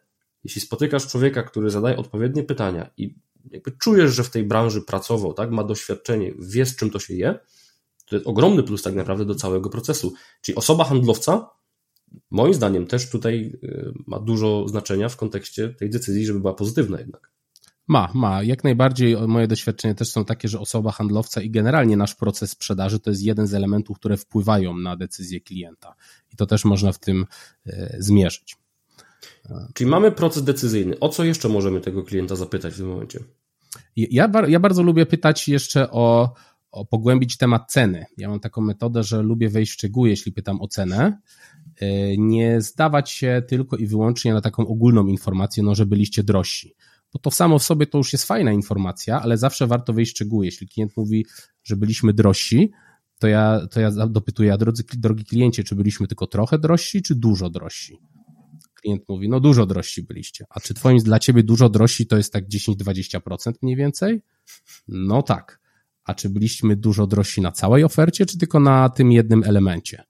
[0.44, 3.16] jeśli spotykasz człowieka, który zadaje odpowiednie pytania i
[3.52, 7.14] jakby czujesz, że w tej branży pracował, tak, ma doświadczenie, wie z czym to się
[7.14, 7.40] je,
[8.06, 10.14] to jest ogromny plus tak naprawdę do całego procesu.
[10.42, 11.50] Czyli osoba handlowca
[12.32, 17.00] moim zdaniem też tutaj y, ma dużo znaczenia w kontekście tej decyzji, żeby była pozytywna
[17.00, 17.34] jednak.
[17.88, 18.44] Ma, ma.
[18.44, 23.00] Jak najbardziej moje doświadczenia też są takie, że osoba handlowca i generalnie nasz proces sprzedaży
[23.00, 25.96] to jest jeden z elementów, które wpływają na decyzję klienta.
[26.34, 27.26] I to też można w tym
[27.68, 28.58] y, zmierzyć.
[29.74, 31.00] Czyli mamy proces decyzyjny.
[31.00, 33.20] O co jeszcze możemy tego klienta zapytać w tym momencie?
[33.96, 36.34] Ja, ja bardzo lubię pytać jeszcze o,
[36.72, 38.06] o pogłębić temat ceny.
[38.18, 41.22] Ja mam taką metodę, że lubię wejść w szczegóły, jeśli pytam o cenę,
[42.18, 46.76] nie zdawać się tylko i wyłącznie na taką ogólną informację, no, że byliście drożsi.
[47.14, 50.16] Bo to samo w sobie to już jest fajna informacja, ale zawsze warto wejść w
[50.16, 50.46] szczegóły.
[50.46, 51.26] Jeśli klient mówi,
[51.64, 52.72] że byliśmy drożsi,
[53.20, 57.16] to ja, to ja dopytuję, a drodzy, drogi kliencie, czy byliśmy tylko trochę drożsi, czy
[57.16, 57.98] dużo drożsi?
[58.74, 60.46] Klient mówi, no dużo drożsi byliście.
[60.50, 64.22] A czy twoim dla ciebie dużo drożsi to jest tak 10-20% mniej więcej?
[64.88, 65.60] No tak.
[66.04, 70.04] A czy byliśmy dużo drożsi na całej ofercie, czy tylko na tym jednym elemencie?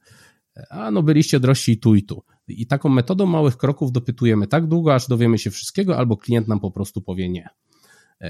[0.70, 2.24] A no byliście drożsi tu i tu.
[2.48, 6.60] I taką metodą małych kroków dopytujemy tak długo, aż dowiemy się wszystkiego, albo klient nam
[6.60, 7.50] po prostu powie nie.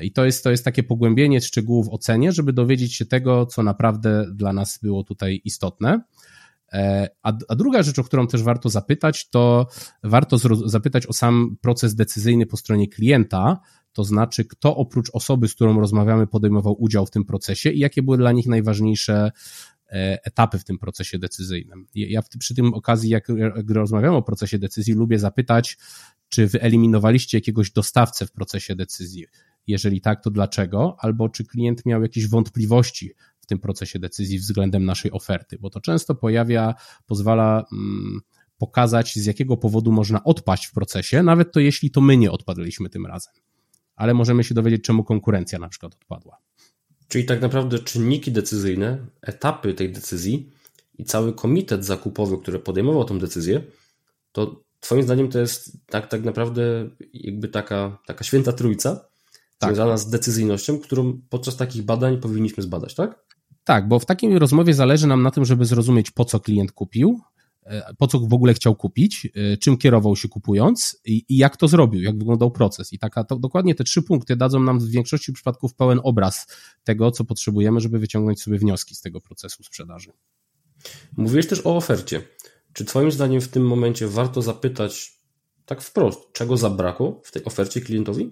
[0.02, 3.64] I to jest, to jest takie pogłębienie szczegółów w ocenie, żeby dowiedzieć się tego, co
[3.64, 6.02] naprawdę dla nas było tutaj istotne.
[7.24, 9.68] A, a druga rzecz, o którą też warto zapytać, to
[10.04, 13.60] warto zapytać o sam proces decyzyjny po stronie klienta,
[13.94, 18.04] to znaczy kto oprócz osoby, z którą rozmawiamy, podejmował udział w tym procesie i jakie
[18.04, 21.88] były dla nich najważniejsze E, etapy w tym procesie decyzyjnym.
[21.96, 25.78] Ja przy tym okazji, jak, jak rozmawiam o procesie decyzji, lubię zapytać,
[26.30, 29.26] czy wyeliminowaliście jakiegoś dostawcę w procesie decyzji?
[29.68, 30.96] Jeżeli tak, to dlaczego?
[31.00, 35.58] Albo czy klient miał jakieś wątpliwości w tym procesie decyzji względem naszej oferty?
[35.60, 38.22] Bo to często pojawia, pozwala mm,
[38.58, 42.90] pokazać, z jakiego powodu można odpaść w procesie, nawet to jeśli to my nie odpadliśmy
[42.90, 43.34] tym razem.
[43.96, 46.38] Ale możemy się dowiedzieć, czemu konkurencja na przykład odpadła.
[47.14, 50.50] Czyli tak naprawdę czynniki decyzyjne, etapy tej decyzji
[50.98, 53.64] i cały komitet zakupowy, który podejmował tę decyzję,
[54.32, 59.06] to Twoim zdaniem to jest tak, tak naprawdę jakby taka, taka święta trójca
[59.58, 59.70] tak.
[59.70, 63.26] związana z decyzyjnością, którą podczas takich badań powinniśmy zbadać, tak?
[63.64, 67.20] Tak, bo w takiej rozmowie zależy nam na tym, żeby zrozumieć, po co klient kupił,
[67.98, 71.68] po co w ogóle chciał kupić, e, czym kierował się kupując i, i jak to
[71.68, 72.94] zrobił, jak wyglądał proces.
[72.94, 76.48] I taka, to, dokładnie te trzy punkty dadzą nam w większości przypadków pełen obraz
[76.84, 80.12] tego, co potrzebujemy, żeby wyciągnąć sobie wnioski z tego procesu sprzedaży.
[81.18, 82.22] Mówiłeś też o ofercie.
[82.74, 85.14] Czy Twoim zdaniem w tym momencie warto zapytać
[85.66, 88.32] tak wprost, czego zabrakło w tej ofercie klientowi?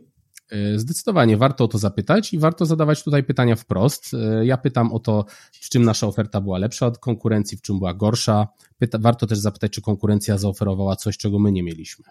[0.51, 4.13] E, zdecydowanie warto o to zapytać i warto zadawać tutaj pytania wprost.
[4.13, 7.79] E, ja pytam o to, w czym nasza oferta była lepsza od konkurencji, w czym
[7.79, 8.47] była gorsza.
[8.77, 12.05] Pyta, warto też zapytać, czy konkurencja zaoferowała coś, czego my nie mieliśmy.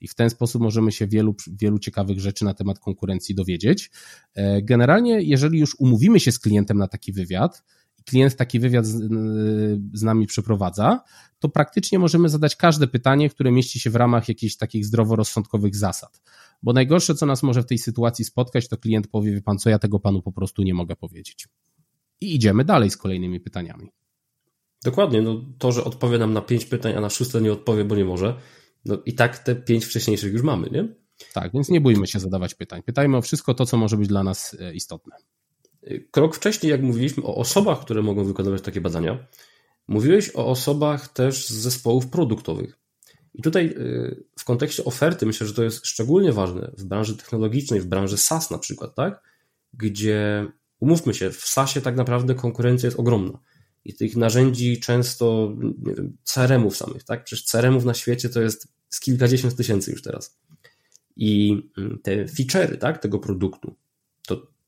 [0.00, 3.90] I w ten sposób możemy się wielu, wielu ciekawych rzeczy na temat konkurencji dowiedzieć.
[4.34, 7.62] E, generalnie, jeżeli już umówimy się z klientem na taki wywiad,
[8.06, 9.08] klient taki wywiad z,
[9.92, 11.00] z, nami przeprowadza,
[11.38, 16.22] to praktycznie możemy zadać każde pytanie, które mieści się w ramach jakichś takich zdroworozsądkowych zasad.
[16.62, 19.70] Bo najgorsze, co nas może w tej sytuacji spotkać, to klient powie, wie pan co,
[19.70, 21.48] ja tego panu po prostu nie mogę powiedzieć.
[22.20, 23.90] I idziemy dalej z kolejnymi pytaniami.
[24.84, 27.96] Dokładnie, no to, że odpowie nam na pięć pytań, a na szóste nie odpowie, bo
[27.96, 28.40] nie może,
[28.84, 30.88] no i tak te pięć wcześniejszych już mamy, nie?
[31.32, 32.82] Tak, więc nie bójmy się zadawać pytań.
[32.82, 35.16] Pytajmy o wszystko to, co może być dla nas e, istotne.
[36.10, 39.26] Krok wcześniej, jak mówiliśmy o osobach, które mogą wykonywać takie badania,
[39.88, 42.78] mówiłeś o osobach też z zespołów produktowych.
[43.34, 47.80] I tutaj y, w kontekście oferty myślę, że to jest szczególnie ważne w branży technologicznej,
[47.80, 49.22] w branży SaaS na przykład, tak?
[49.72, 50.46] Gdzie
[50.80, 53.38] umówmy się, w SaaSie tak naprawdę konkurencja jest ogromna.
[53.84, 57.24] I tych narzędzi często, nie wiem, CRM-ów samych, tak?
[57.24, 60.38] Przecież CRM-ów na świecie to jest z kilkadziesiąt tysięcy już teraz.
[61.16, 63.74] I mm, te feature'y, tak, tego produktu,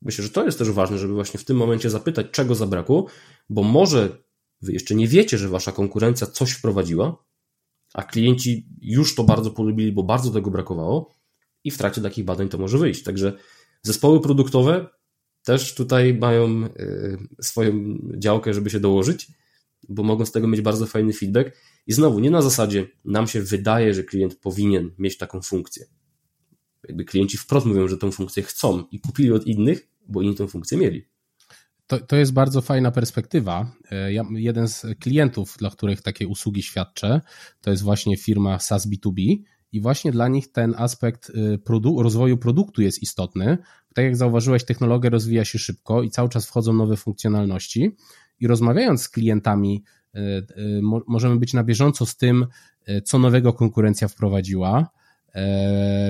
[0.05, 3.05] myślę, że to jest też ważne, żeby właśnie w tym momencie zapytać, czego zabrakło,
[3.49, 4.23] bo może
[4.61, 7.25] wy jeszcze nie wiecie, że wasza konkurencja coś wprowadziła,
[7.93, 11.13] a klienci już to bardzo polubili, bo bardzo tego brakowało
[11.63, 13.03] i w trakcie takich badań to może wyjść.
[13.03, 13.33] Także
[13.81, 14.87] zespoły produktowe
[15.43, 19.27] też tutaj mają y, swoją działkę, żeby się dołożyć,
[19.89, 21.57] bo mogą z tego mieć bardzo fajny feedback.
[21.87, 25.85] I znowu, nie na zasadzie nam się wydaje, że klient powinien mieć taką funkcję.
[26.87, 30.47] Jakby klienci wprost mówią, że tą funkcję chcą i kupili od innych, bo inni tę
[30.47, 31.05] funkcję mieli.
[31.87, 33.71] To, to jest bardzo fajna perspektywa.
[33.91, 37.21] E, ja, jeden z klientów, dla których takie usługi świadczę,
[37.61, 39.37] to jest właśnie firma SaaS B2B
[39.73, 43.57] i właśnie dla nich ten aspekt y, produ rozwoju produktu jest istotny.
[43.93, 47.91] Tak jak zauważyłeś, technologia rozwija się szybko i cały czas wchodzą nowe funkcjonalności
[48.39, 49.83] i rozmawiając z klientami,
[50.15, 52.45] y, y, możemy być na bieżąco z tym,
[53.03, 54.89] co nowego konkurencja wprowadziła,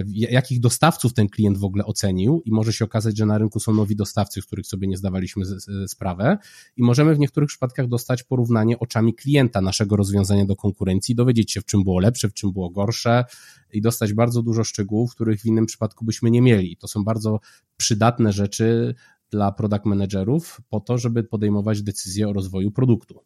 [0.07, 3.73] jakich dostawców ten klient w ogóle ocenił i może się okazać, że na rynku są
[3.73, 5.45] nowi dostawcy, z których sobie nie zdawaliśmy
[5.88, 6.38] sprawę
[6.77, 11.62] i możemy w niektórych przypadkach dostać porównanie oczami klienta naszego rozwiązania do konkurencji, dowiedzieć się
[11.62, 13.25] w czym było lepsze, w czym było gorsze
[13.73, 16.77] i dostać bardzo dużo szczegółów, których w innym przypadku byśmy nie mieli.
[16.77, 17.39] To są bardzo
[17.77, 18.95] przydatne rzeczy
[19.29, 23.19] dla product managerów po to, żeby podejmować decyzje o rozwoju produktu.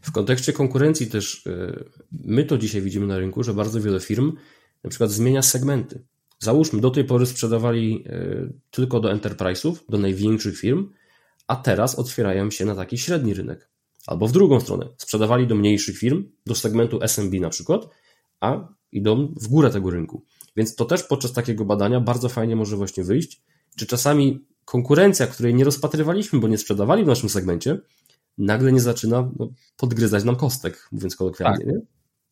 [0.00, 4.32] W kontekście konkurencji też e, my to dzisiaj widzimy na rynku, że bardzo wiele firm
[4.84, 6.04] na przykład zmienia segmenty.
[6.38, 10.90] Załóżmy, do tej pory sprzedawali e, tylko do enterprise'ów, do największych firm,
[11.46, 13.70] a teraz otwierają się na taki średni rynek.
[14.06, 17.88] Albo w drugą stronę, sprzedawali do mniejszych firm, do segmentu SMB na przykład,
[18.40, 20.24] a idą w górę tego rynku.
[20.56, 23.42] Więc to też podczas takiego badania bardzo fajnie może właśnie wyjść,
[23.76, 27.78] czy czasami konkurencja, której nie rozpatrywaliśmy, bo nie sprzedawali w naszym segmencie,
[28.38, 31.64] nagle nie zaczyna no, podgryzać nam kostek, mówiąc kolokwialnie.
[31.64, 31.74] Tak.
[31.74, 31.80] Nie?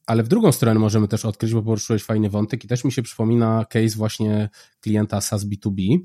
[0.09, 3.03] Ale w drugą stronę możemy też odkryć, bo poruszyłeś fajny wątek i też mi się
[3.03, 4.49] przypomina case właśnie
[4.81, 5.99] klienta SaaS B2B,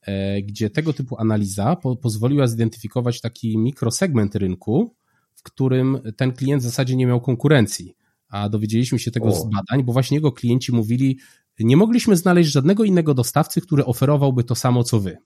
[0.00, 4.94] e, gdzie tego typu analiza po, pozwoliła zidentyfikować taki mikrosegment rynku,
[5.34, 7.96] w którym ten klient w zasadzie nie miał konkurencji.
[8.28, 9.32] A dowiedzieliśmy się tego o.
[9.32, 11.18] z badań, bo właśnie jego klienci mówili,
[11.60, 15.16] nie mogliśmy znaleźć żadnego innego dostawcy, który oferowałby to samo co wy.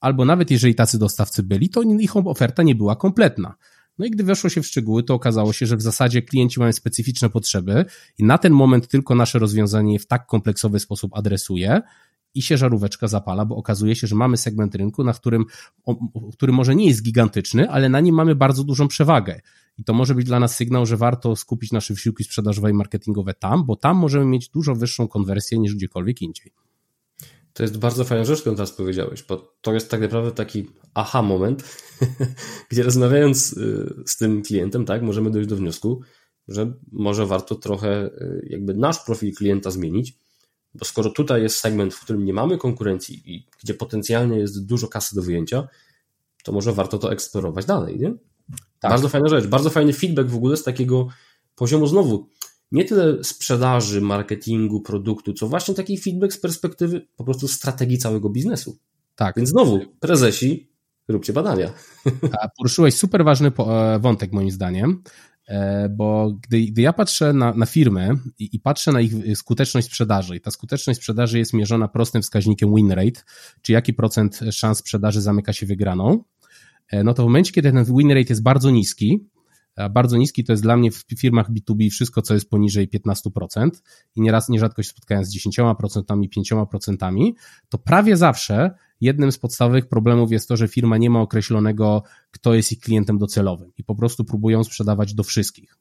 [0.00, 3.54] Albo nawet jeżeli tacy dostawcy byli, to ich oferta nie była kompletna.
[4.02, 6.72] No i gdy weszło się w szczegóły, to okazało się, że w zasadzie klienci mają
[6.72, 7.84] specyficzne potrzeby
[8.18, 11.82] i na ten moment tylko nasze rozwiązanie w tak kompleksowy sposób adresuje
[12.34, 15.44] i się żaróweczka zapala, bo okazuje się, że mamy segment rynku, na którym,
[16.32, 19.40] który może nie jest gigantyczny, ale na nim mamy bardzo dużą przewagę.
[19.78, 23.34] I to może być dla nas sygnał, że warto skupić nasze wysiłki sprzedażowe i marketingowe
[23.34, 26.52] tam, bo tam możemy mieć dużo wyższą konwersję niż gdziekolwiek indziej.
[27.54, 31.22] To jest bardzo fajna rzecz, którą teraz powiedziałeś, bo to jest tak naprawdę taki aha
[31.22, 31.64] moment,
[32.70, 36.00] gdzie rozmawiając y, z tym klientem, tak, możemy dojść do wniosku,
[36.48, 40.18] że może warto trochę y, jakby nasz profil klienta zmienić,
[40.74, 44.88] bo skoro tutaj jest segment, w którym nie mamy konkurencji i gdzie potencjalnie jest dużo
[44.88, 45.68] kasy do wyjęcia,
[46.44, 48.14] to może warto to eksplorować dalej, nie?
[48.80, 48.90] Tak.
[48.90, 51.08] Bardzo fajna rzecz, bardzo fajny feedback w ogóle z takiego
[51.54, 52.28] poziomu znowu
[52.72, 58.30] nie tyle sprzedaży, marketingu, produktu, co właśnie taki feedback z perspektywy po prostu strategii całego
[58.30, 58.78] biznesu.
[59.14, 59.36] Tak.
[59.36, 60.72] Więc znowu, prezesi,
[61.08, 61.72] róbcie badania.
[62.42, 65.02] A poruszyłeś super ważny e, wątek moim zdaniem,
[65.48, 69.86] e, bo gdy, gdy ja patrzę na, na firmy i, i, patrzę na ich skuteczność
[69.86, 73.20] sprzedaży i ta skuteczność sprzedaży jest mierzona prostym wskaźnikiem win rate,
[73.62, 76.24] czy jaki procent szans sprzedaży zamyka się wygraną,
[76.88, 79.28] e, no to w momencie, kiedy ten win rate jest bardzo niski,
[79.90, 83.70] bardzo niski to jest dla mnie w firmach B2B wszystko, co jest poniżej 15%
[84.16, 85.74] i nieraz, nierzadko się spotkałem z 10%,
[86.28, 87.32] 5%,
[87.68, 92.54] to prawie zawsze jednym z podstawowych problemów jest to, że firma nie ma określonego, kto
[92.54, 95.78] jest ich klientem docelowym i po prostu próbują sprzedawać do wszystkich.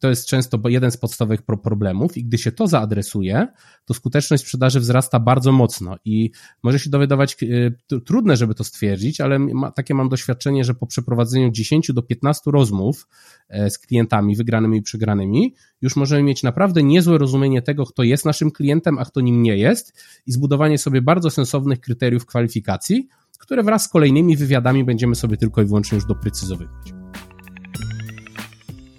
[0.00, 3.46] To jest często jeden z podstawowych problemów i gdy się to zaadresuje,
[3.84, 6.30] to skuteczność sprzedaży wzrasta bardzo mocno i
[6.62, 9.38] może się dowiadywać y, trudne, żeby to stwierdzić, ale
[9.74, 13.08] takie mam doświadczenie, że po przeprowadzeniu 10 do 15 rozmów
[13.48, 18.24] e, z klientami wygranymi i przegranymi, już możemy mieć naprawdę niezłe rozumienie tego, kto jest
[18.24, 19.94] naszym klientem, a kto nim nie jest
[20.26, 23.08] i zbudowanie sobie bardzo sensownych kryteriów kwalifikacji,
[23.38, 26.99] które wraz z kolejnymi wywiadami będziemy sobie tylko i wyłącznie już doprecyzowywać.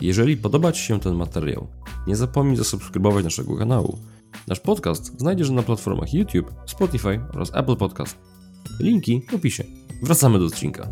[0.01, 1.67] Jeżeli podoba Ci się ten materiał,
[2.07, 3.97] nie zapomnij zasubskrybować naszego kanału.
[4.47, 8.17] Nasz podcast znajdziesz na platformach YouTube, Spotify oraz Apple Podcast.
[8.79, 9.63] Linki w opisie.
[10.03, 10.89] Wracamy do odcinka.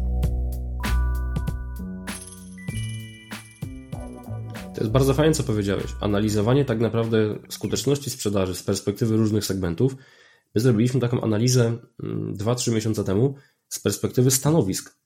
[4.75, 5.85] To jest bardzo fajne, co powiedziałeś.
[6.01, 7.17] Analizowanie tak naprawdę
[7.49, 9.95] skuteczności sprzedaży z perspektywy różnych segmentów.
[10.55, 11.77] My zrobiliśmy taką analizę
[12.33, 13.35] 2-3 mm, miesiące temu
[13.69, 14.99] z perspektywy stanowisk.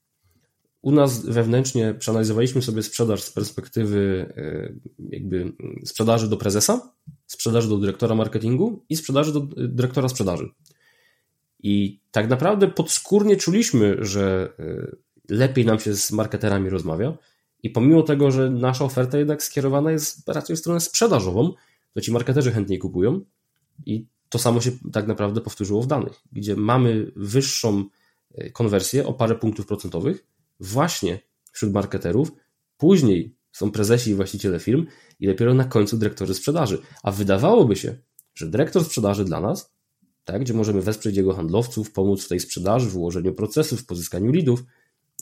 [0.84, 4.74] U nas wewnętrznie przeanalizowaliśmy sobie sprzedaż z perspektywy e,
[5.10, 5.54] jakby
[5.86, 6.94] sprzedaży do prezesa,
[7.28, 10.50] sprzedaży do dyrektora marketingu i sprzedaży do dyrektora sprzedaży.
[11.60, 14.54] I tak naprawdę podskórnie czuliśmy, że
[15.30, 17.18] lepiej nam się z marketerami rozmawia.
[17.64, 21.54] I pomimo tego, że nasza oferta jednak skierowana jest raczej w stronę sprzedażową,
[21.94, 23.22] to ci marketerzy chętniej kupują.
[23.86, 27.86] I to samo się tak naprawdę powtórzyło w danych, gdzie mamy wyższą
[28.36, 30.26] e, konwersję o parę punktów procentowych
[30.60, 31.20] właśnie
[31.52, 32.32] wśród marketerów.
[32.78, 34.86] Później są prezesi i właściciele firm
[35.20, 36.78] i dopiero na końcu dyrektorzy sprzedaży.
[37.04, 37.98] A wydawałoby się,
[38.36, 39.74] że dyrektor sprzedaży dla nas,
[40.26, 44.32] tak, gdzie możemy wesprzeć jego handlowców, pomóc w tej sprzedaży, w ułożeniu procesów, w pozyskaniu
[44.32, 44.64] lidów,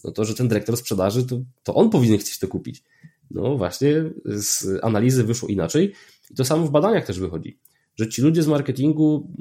[0.04, 2.84] no to, że ten dyrektor sprzedaży, to, to on powinien chcieć to kupić.
[3.32, 5.94] No właśnie, z analizy wyszło inaczej
[6.32, 7.60] i to samo w badaniach też wychodzi,
[7.96, 9.32] że ci ludzie z marketingu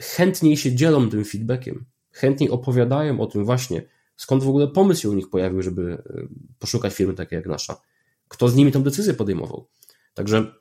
[0.00, 3.82] chętniej się dzielą tym feedbackiem, chętniej opowiadają o tym właśnie,
[4.18, 6.26] skąd w ogóle pomysł się u nich pojawił, żeby e,
[6.58, 7.80] poszukać firmy takiej jak nasza.
[8.28, 9.66] Kto z nimi tą decyzję podejmował.
[10.14, 10.52] Także,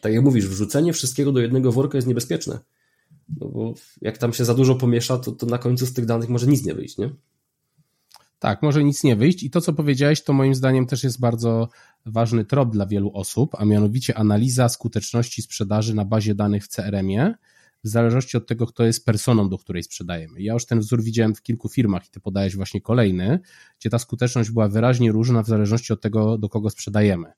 [0.00, 2.58] tak jak mówisz, wrzucenie wszystkiego do jednego worka jest niebezpieczne.
[3.40, 6.28] No bo jak tam się za dużo pomiesza, to, to na końcu z tych danych
[6.28, 7.10] może nic nie wyjść, nie?
[8.38, 11.68] Tak, może nic nie wyjść i to, co powiedziałeś, to moim zdaniem też jest bardzo
[12.06, 17.34] ważny trop dla wielu osób, a mianowicie analiza skuteczności sprzedaży na bazie danych w CRM-ie,
[17.84, 20.42] w zależności od tego, kto jest personą, do której sprzedajemy.
[20.42, 23.40] Ja już ten wzór widziałem w kilku firmach i ty podajesz właśnie kolejny,
[23.80, 27.32] gdzie ta skuteczność była wyraźnie różna w zależności od tego, do kogo sprzedajemy.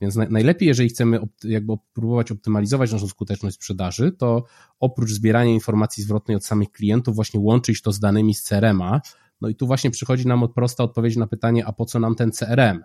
[0.00, 4.44] Więc najlepiej, jeżeli chcemy jakby próbować optymalizować naszą skuteczność sprzedaży, to
[4.80, 9.00] oprócz zbierania informacji zwrotnej od samych klientów, właśnie łączyć to z danymi z CRM-a,
[9.40, 12.32] no i tu właśnie przychodzi nam prosta odpowiedź na pytanie, a po co nam ten
[12.32, 12.82] CRM?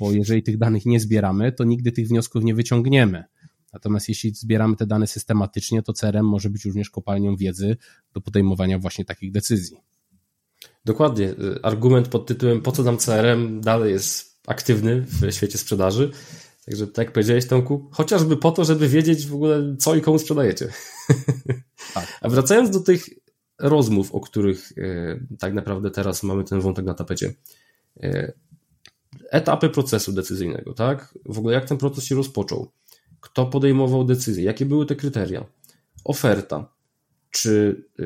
[0.00, 3.24] Bo jeżeli tych danych nie zbieramy, to nigdy tych wniosków nie wyciągniemy.
[3.72, 7.76] Natomiast jeśli zbieramy te dane systematycznie, to CRM może być również kopalnią wiedzy
[8.14, 9.76] do podejmowania właśnie takich decyzji.
[10.84, 11.34] Dokładnie.
[11.62, 16.10] Argument pod tytułem po co nam CRM dalej jest aktywny w świecie sprzedaży.
[16.66, 20.18] Także tak jak powiedziałeś Tomku, chociażby po to, żeby wiedzieć w ogóle co i komu
[20.18, 20.68] sprzedajecie.
[21.94, 22.18] Tak.
[22.20, 23.08] A wracając do tych
[23.58, 27.34] rozmów, o których e, tak naprawdę teraz mamy ten wątek na tapecie.
[28.02, 28.32] E,
[29.30, 31.18] etapy procesu decyzyjnego, tak?
[31.26, 32.70] W ogóle jak ten proces się rozpoczął?
[33.22, 34.44] Kto podejmował decyzje?
[34.44, 35.44] Jakie były te kryteria?
[36.04, 36.72] Oferta.
[37.30, 38.04] Czy e,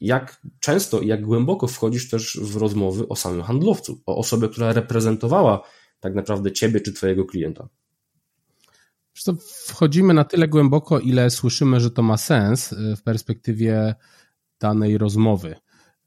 [0.00, 4.72] jak często i jak głęboko wchodzisz też w rozmowy o samym handlowcu, o osobie, która
[4.72, 5.62] reprezentowała
[6.00, 7.68] tak naprawdę ciebie czy twojego klienta?
[9.66, 13.94] Wchodzimy na tyle głęboko, ile słyszymy, że to ma sens w perspektywie
[14.60, 15.56] danej rozmowy.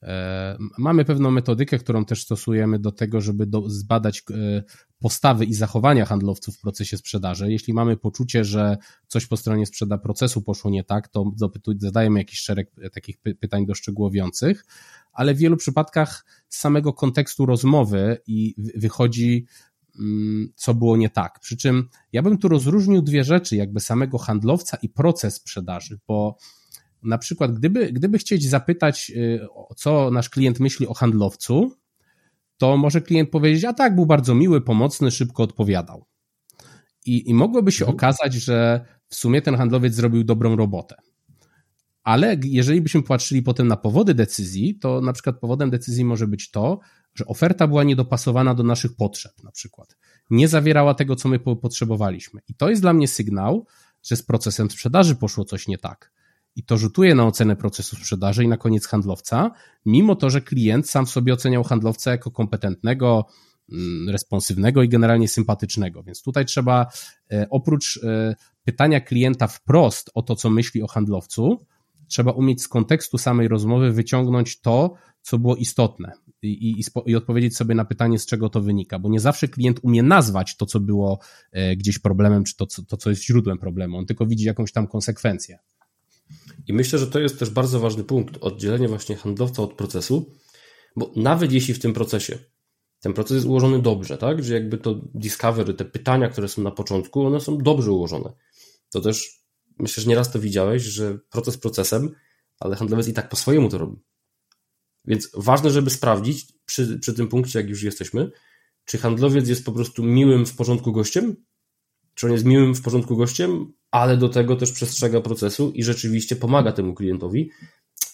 [0.04, 4.64] E, mamy pewną metodykę, którą też stosujemy do tego, żeby do, zbadać e,
[5.00, 7.52] postawy i zachowania handlowców w procesie sprzedaży.
[7.52, 11.32] Jeśli mamy poczucie, że coś po stronie sprzeda procesu poszło nie tak, to
[11.78, 14.66] zadajemy jakiś szereg takich pytań doszczegółowiących,
[15.14, 19.46] ale w wielu przypadkach z samego kontekstu rozmowy i wychodzi
[20.00, 21.40] mm, co było nie tak.
[21.40, 26.38] Przy czym ja bym tu rozróżnił dwie rzeczy, jakby samego handlowca i proces sprzedaży, bo
[27.04, 31.72] na przykład, gdyby, gdyby chcieć zapytać, y, co nasz klient myśli o handlowcu,
[32.58, 36.06] to może klient powiedzieć, a tak, był bardzo miły, pomocny, szybko odpowiadał.
[37.06, 37.96] I, i mogłoby się mhm.
[37.96, 40.96] okazać, że w sumie ten handlowiec zrobił dobrą robotę.
[42.04, 46.52] Ale jeżeli byśmy patrzyli potem na powody decyzji, to na przykład powodem decyzji może być
[46.52, 46.80] to,
[47.16, 49.98] że oferta była niedopasowana do naszych potrzeb, na przykład.
[50.30, 52.42] Nie zawierała tego, co my potrzebowaliśmy.
[52.48, 53.66] I to jest dla mnie sygnał,
[54.04, 56.12] że z procesem sprzedaży poszło coś nie tak
[56.56, 59.52] i to rzutuje na ocenę procesu sprzedaży i na koniec handlowca,
[59.86, 63.26] mimo to, że klient sam sobie oceniał handlowca jako kompetentnego,
[63.72, 66.04] mm, responsywnego i generalnie sympatycznego.
[66.04, 66.88] Więc tutaj trzeba
[67.32, 71.66] e, oprócz e, pytania klienta wprost o to, co myśli o handlowcu,
[72.08, 76.12] trzeba umieć z kontekstu samej rozmowy wyciągnąć to, co było istotne
[76.42, 79.80] i, i, i, odpowiedzieć sobie na pytanie, z czego to wynika, bo nie zawsze klient
[79.82, 81.20] umie nazwać to, co było
[81.52, 83.98] e, gdzieś problemem, czy to, to, co jest źródłem problemu.
[83.98, 85.60] On tylko widzi jakąś tam konsekwencję.
[86.68, 90.34] I myślę, że to jest też bardzo ważny punkt, oddzielenie właśnie handlowca od procesu,
[90.96, 92.40] bo nawet jeśli w tym procesie
[93.00, 96.72] ten proces jest ułożony dobrze, tak, że jakby to discovery, te pytania, które są na
[96.72, 98.34] początku, one są dobrze ułożone.
[98.92, 99.44] To też
[99.80, 102.16] myślę, że nieraz to widziałeś, że proces procesem,
[102.60, 103.98] ale handlowiec i tak po swojemu to robi.
[105.06, 108.32] Więc ważne, żeby sprawdzić przy, przy tym punkcie, jak już jesteśmy,
[108.86, 111.36] czy handlowiec jest po prostu miłym w porządku gościem,
[112.14, 116.36] czy on jest miłym w porządku gościem, ale do tego też przestrzega procesu i rzeczywiście
[116.36, 117.50] pomaga temu klientowi,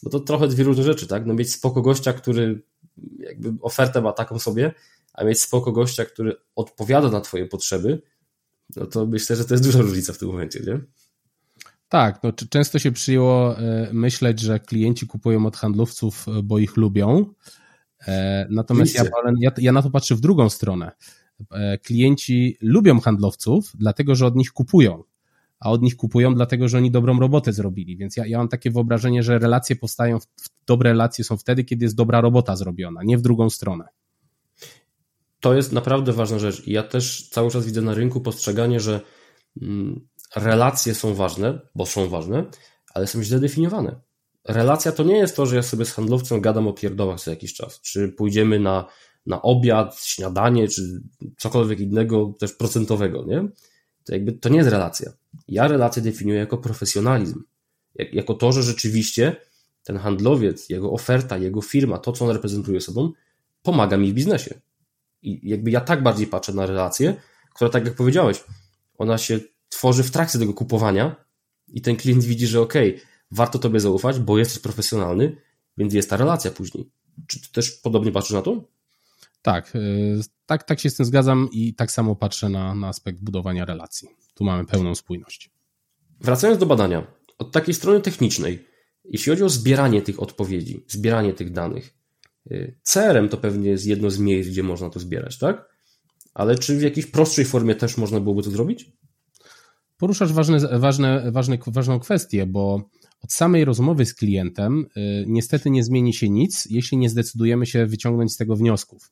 [0.04, 1.26] bo to trochę dwie różne rzeczy, tak?
[1.26, 2.62] No mieć spoko gościa, który
[3.20, 4.74] jakby ofertę ma taką sobie,
[5.14, 8.02] a mieć spoko gościa, który odpowiada na twoje potrzeby,
[8.76, 10.80] no to myślę, że to jest duża różnica w tym momencie, nie?
[11.90, 16.78] Tak, no, często się przyjęło e, myśleć, że klienci kupują od handlowców, e, bo ich
[16.78, 17.26] lubią.
[18.08, 19.04] E, natomiast ja,
[19.40, 20.92] ja, ja na to patrzę w drugą stronę.
[21.84, 25.04] Klienci lubią handlowców, dlatego że od nich kupują
[25.60, 27.98] a od nich kupują dlatego, że oni dobrą robotę zrobili.
[27.98, 30.18] Więc ja, ja mam takie wyobrażenie, że relacje powstają,
[30.68, 33.86] dobre relacje są wtedy, kiedy jest dobra robota zrobiona, nie w drugą stronę.
[35.40, 36.68] To jest naprawdę ważna rzecz.
[36.68, 39.02] I ja też cały czas widzę na rynku postrzeganie, że
[39.62, 42.46] mm, relacje są ważne, bo są ważne,
[42.94, 44.02] ale są źle definiowane.
[44.48, 47.54] Relacja to nie jest to, że ja sobie z handlowcem gadam o pierdołach co jakiś
[47.54, 48.86] czas, czy pójdziemy na,
[49.26, 51.02] na obiad, śniadanie, czy
[51.38, 53.48] cokolwiek innego też procentowego, nie?
[54.10, 55.12] To jakby to nie jest relacja.
[55.48, 57.44] Ja relację definiuję jako profesjonalizm.
[57.96, 59.36] Jak, jako to, że rzeczywiście
[59.84, 63.12] ten handlowiec, jego oferta, jego firma, to co on reprezentuje sobą,
[63.64, 64.62] pomaga mi w biznesie.
[65.22, 67.16] I jakby ja tak bardziej patrzę na relację,
[67.56, 68.44] która, tak jak powiedziałeś,
[68.98, 69.40] ona się
[69.70, 71.26] tworzy w trakcie tego kupowania
[71.68, 72.74] i ten klient widzi, że ok,
[73.32, 75.36] warto tobie zaufać, bo jesteś profesjonalny,
[75.78, 76.90] więc jest ta relacja później.
[77.28, 78.64] Czy ty też podobnie patrzysz na to?
[79.42, 83.20] Tak, y, tak, tak się z tym zgadzam i tak samo patrzę na, na aspekt
[83.20, 84.08] budowania relacji.
[84.34, 85.50] Tu mamy pełną spójność.
[86.22, 88.66] Wracając do badania, od takiej strony technicznej,
[89.06, 91.94] jeśli chodzi o zbieranie tych odpowiedzi, zbieranie tych danych,
[92.52, 95.70] y, CRM to pewnie jest jedno z miejsc, gdzie można to zbierać, tak?
[96.34, 98.92] Ale czy w jakiejś prostszej formie też można byłoby to zrobić?
[99.98, 102.90] Poruszasz ważne, ważne, ważne, ważną kwestię, bo
[103.22, 107.86] od samej rozmowy z klientem y, niestety nie zmieni się nic, jeśli nie zdecydujemy się
[107.86, 109.12] wyciągnąć z tego wniosków.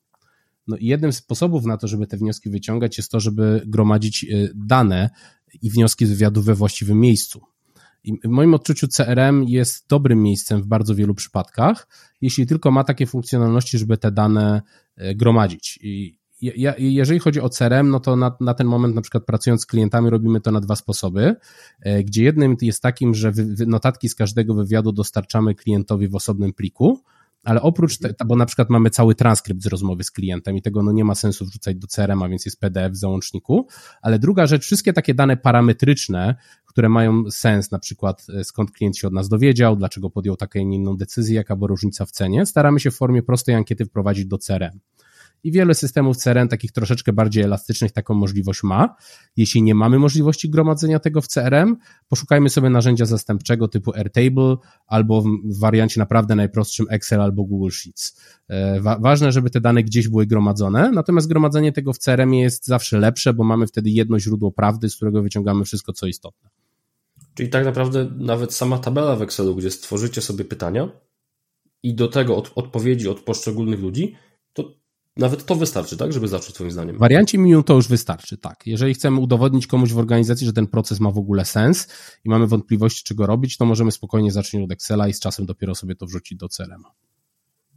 [0.68, 4.24] No i jednym z sposobów na to, żeby te wnioski wyciągać, jest to, żeby gromadzić
[4.24, 5.10] y, dane
[5.62, 7.42] i wnioski z wywiadu we właściwym miejscu.
[8.04, 11.88] I w moim odczuciu CRM jest dobrym miejscem w bardzo wielu przypadkach,
[12.22, 14.62] jeśli tylko ma takie funkcjonalności, żeby te dane
[15.02, 15.80] y, gromadzić.
[15.82, 19.62] I ja, jeżeli chodzi o CRM, no to na, na, ten moment, na przykład pracując
[19.62, 21.36] z klientami, robimy to na dwa sposoby,
[21.86, 23.32] y, gdzie jednym jest takim, że
[23.68, 27.04] notatki z każdego wywiadu dostarczamy klientowi w osobnym pliku,
[27.48, 30.92] ale oprócz, bo na przykład mamy cały transkrypt z rozmowy z klientem i tego no
[30.92, 33.68] nie ma sensu wrzucać do CRM, a więc jest PDF w załączniku,
[34.02, 36.36] ale druga rzecz, wszystkie takie dane parametryczne,
[36.66, 40.60] które mają sens, na przykład e, skąd klient się od nas dowiedział, dlaczego podjął taką,
[40.60, 44.38] inną decyzję, jaka była różnica w cenie, staramy się w formie prostej ankiety wprowadzić do
[44.38, 44.80] CRM
[45.44, 48.96] i wiele systemów CRM takich troszeczkę bardziej elastycznych taką możliwość ma.
[49.38, 51.78] Jeśli nie mamy możliwości gromadzenia tego w CRM,
[52.08, 54.56] poszukajmy sobie narzędzia zastępczego typu Airtable
[54.88, 58.22] albo w wariancie naprawdę najprostszym Excel albo Google Sheets.
[58.48, 62.66] E, wa ważne, żeby te dane gdzieś były gromadzone, natomiast gromadzenie tego w CRM jest
[62.66, 66.50] zawsze lepsze, bo mamy wtedy jedno źródło prawdy, z którego wyciągamy wszystko, co istotne.
[67.34, 70.90] Czyli tak naprawdę nawet sama tabela w Excelu, gdzie stworzycie sobie pytania
[71.84, 74.16] i do tego od, odpowiedzi od poszczególnych ludzi,
[75.18, 76.96] nawet to wystarczy, tak, żeby zacząć Twoim zdaniem?
[76.96, 78.64] W wariancie minimum to już wystarczy, tak.
[78.66, 81.88] Jeżeli chcemy udowodnić komuś w organizacji, że ten proces ma w ogóle sens
[82.26, 85.76] i mamy wątpliwości, czego robić, to możemy spokojnie zacząć od Excela i z czasem dopiero
[85.76, 86.84] sobie to wrzucić do CRM.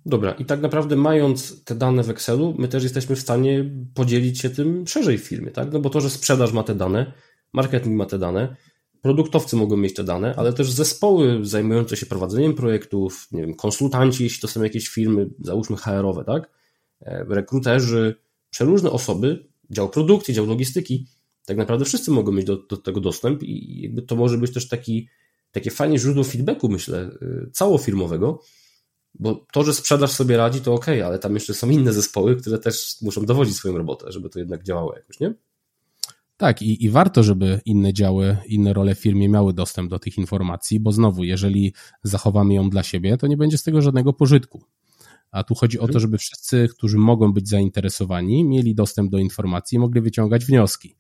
[0.06, 4.38] Dobra, i tak naprawdę mając te dane w Excelu, my też jesteśmy w stanie podzielić
[4.38, 5.72] się tym szerzej w firmie, tak?
[5.72, 7.12] No bo to, że sprzedaż ma te dane,
[7.52, 8.56] marketing ma te dane,
[9.02, 14.24] produktowcy mogą mieć te dane, ale też zespoły zajmujące się prowadzeniem projektów, nie wiem, konsultanci,
[14.24, 16.59] jeśli to są jakieś firmy, załóżmy HR-owe, tak?
[17.00, 18.14] E, rekruterzy,
[18.50, 21.06] przeróżne osoby, dział produkcji, dział logistyki,
[21.46, 24.68] tak naprawdę wszyscy mogą mieć do, do tego dostęp i jakby to może być też
[24.68, 25.08] taki,
[25.52, 28.42] takie fajne źródło feedbacku, myślę, e, całofirmowego,
[29.14, 32.58] bo to, że sprzedaż sobie radzi, to ok, ale tam jeszcze są inne zespoły, które
[32.58, 35.34] też muszą dowodzić swoją robotę, żeby to jednak działało jakoś, nie?
[36.36, 40.18] Tak, i, i warto, żeby inne działy, inne role w firmie miały dostęp do tych
[40.18, 44.64] informacji, bo znowu, jeżeli zachowamy ją dla siebie, to nie będzie z tego żadnego pożytku.
[45.30, 46.00] A tu chodzi o to, mhm.
[46.00, 50.96] żeby wszyscy, którzy mogą być zainteresowani, mieli dostęp do informacji i mogli wyciągać wnioski.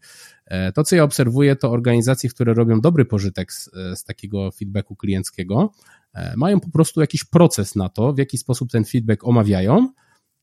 [0.46, 4.96] E, to, co ja obserwuję, to organizacje, które robią dobry pożytek z, z, takiego feedbacku
[4.96, 5.72] klienckiego,
[6.14, 9.88] e, mają po prostu jakiś proces na to, w jaki sposób ten feedback omawiają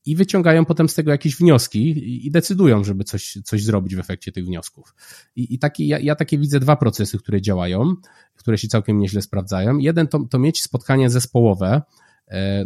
[0.06, 4.32] i wyciągają potem z tego jakieś wnioski i decydują, żeby coś, coś zrobić w efekcie
[4.32, 4.94] tych wniosków.
[5.36, 7.94] I, i taki, ja, ja takie widzę dwa procesy, które działają,
[8.34, 9.78] które się całkiem nieźle sprawdzają.
[9.78, 12.07] Jeden to, to mieć spotkanie zespołowe, E,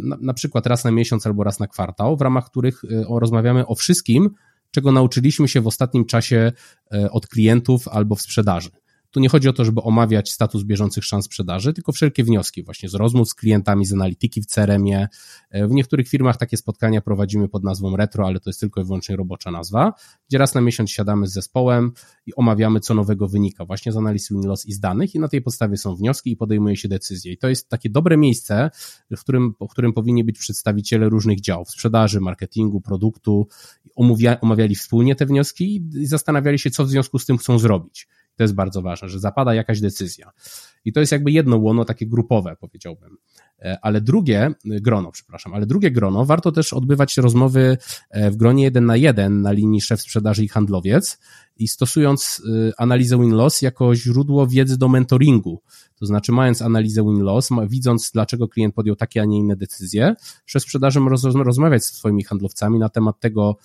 [0.03, 3.67] na, na przykład raz na miesiąc albo raz na kwartał, w ramach których e, rozmawiamy
[3.67, 4.29] o wszystkim,
[4.71, 6.51] czego nauczyliśmy się w ostatnim czasie
[6.93, 8.69] e, od klientów albo w sprzedaży.
[9.13, 12.89] Tu nie chodzi o to, żeby omawiać status bieżących szans sprzedaży, tylko wszelkie wnioski właśnie
[12.89, 15.07] z rozmów z klientami, z analityki w CRM-ie.
[15.51, 19.15] W niektórych firmach takie spotkania prowadzimy pod nazwą retro, ale to jest tylko i wyłącznie
[19.15, 19.93] robocza nazwa,
[20.29, 21.91] gdzie raz na miesiąc siadamy z zespołem
[22.25, 25.41] i omawiamy, co nowego wynika właśnie z analizy win-loss i z danych i na tej
[25.41, 27.33] podstawie są wnioski i podejmuje się decyzje.
[27.33, 28.69] I to jest takie dobre miejsce,
[29.11, 33.47] w którym, w którym powinni być przedstawiciele różnych działów, sprzedaży, marketingu, produktu,
[33.95, 38.07] omawia, omawiali wspólnie te wnioski i zastanawiali się, co w związku z tym chcą zrobić.
[38.35, 40.31] To jest bardzo ważne, że zapada jakaś decyzja.
[40.85, 43.17] I to jest jakby jedno łono takie grupowe, powiedziałbym.
[43.59, 47.77] E, ale drugie grono, przepraszam, ale drugie grono, warto też odbywać rozmowy
[48.09, 51.19] e, w gronie jeden na jeden na linii szef sprzedaży i handlowiec
[51.57, 55.61] i stosując e, analizę win-loss jako źródło wiedzy do mentoringu.
[55.95, 60.15] To znaczy, mając analizę win-loss, widząc, dlaczego klient podjął takie, a nie inne decyzje,
[60.45, 63.57] szef sprzedaży roz, rozmawiać z swoimi handlowcami na temat tego,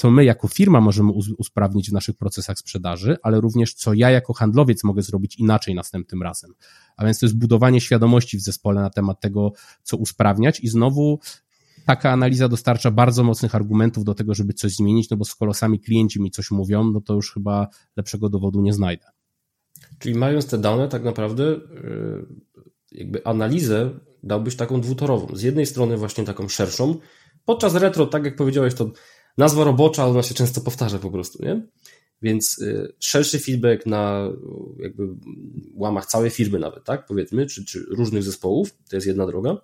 [0.00, 4.32] co my jako firma możemy usprawnić w naszych procesach sprzedaży, ale również co ja jako
[4.32, 6.54] handlowiec mogę zrobić inaczej następnym razem.
[6.96, 11.20] A więc to jest budowanie świadomości w zespole na temat tego, co usprawniać i znowu
[11.86, 15.80] taka analiza dostarcza bardzo mocnych argumentów do tego, żeby coś zmienić, no bo skoro sami
[15.80, 19.06] klienci mi coś mówią, no to już chyba lepszego dowodu nie znajdę.
[19.98, 22.26] Czyli mając te dane, tak naprawdę yy,
[22.92, 23.90] jakby analizę
[24.22, 25.36] dałbyś taką dwutorową.
[25.36, 26.98] Z jednej strony właśnie taką szerszą,
[27.44, 28.90] podczas retro, tak jak powiedziałeś, to
[29.38, 31.66] nazwa robocza, ona się często powtarza po prostu, nie?
[32.22, 34.28] Więc y, szerszy feedback na
[34.78, 35.08] jakby
[35.74, 39.56] łamach całej firmy nawet, tak, powiedzmy, czy, czy różnych zespołów, to jest jedna droga.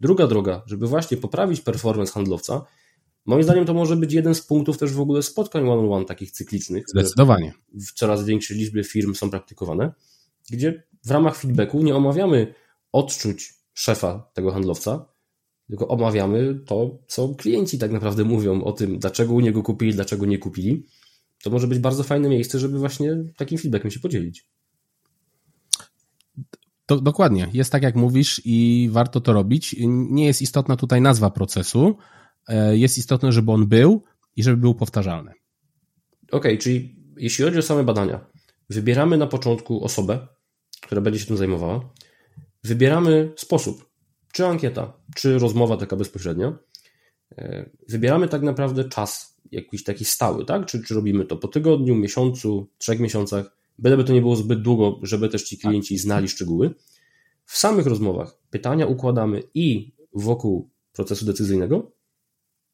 [0.00, 2.64] Druga droga, żeby właśnie poprawić performance handlowca,
[3.26, 6.30] moim zdaniem to może być jeden z punktów też w ogóle spotkań one-on-one -one, takich
[6.30, 6.84] cyklicznych.
[6.88, 7.54] Zdecydowanie.
[7.74, 9.92] W coraz większej liczbie firm są praktykowane,
[10.50, 12.54] gdzie w ramach feedbacku nie omawiamy
[12.92, 15.06] odczuć szefa tego handlowca,
[15.68, 20.26] tylko omawiamy to, co klienci tak naprawdę mówią o tym, dlaczego u niego kupili, dlaczego
[20.26, 20.86] nie kupili.
[21.42, 24.48] To może być bardzo fajne miejsce, żeby właśnie takim feedbackiem się podzielić.
[26.86, 29.76] To, dokładnie, jest tak jak mówisz i warto to robić.
[29.88, 31.96] Nie jest istotna tutaj nazwa procesu,
[32.48, 34.02] e, jest istotne, żeby on był
[34.36, 35.32] i żeby był powtarzalny.
[36.32, 38.26] Ok, czyli jeśli chodzi o same badania,
[38.70, 40.28] wybieramy na początku osobę,
[40.80, 41.92] która będzie się tym zajmowała,
[42.64, 43.93] wybieramy sposób,
[44.34, 46.58] czy ankieta, czy rozmowa taka bezpośrednia.
[47.38, 50.66] E, wybieramy tak naprawdę czas jakiś taki stały, tak?
[50.66, 55.00] Czy, czy robimy to po tygodniu, miesiącu, trzech miesiącach, byleby to nie było zbyt długo,
[55.02, 56.74] żeby też ci klienci znali szczegóły.
[57.44, 61.92] W samych rozmowach pytania układamy i wokół procesu decyzyjnego,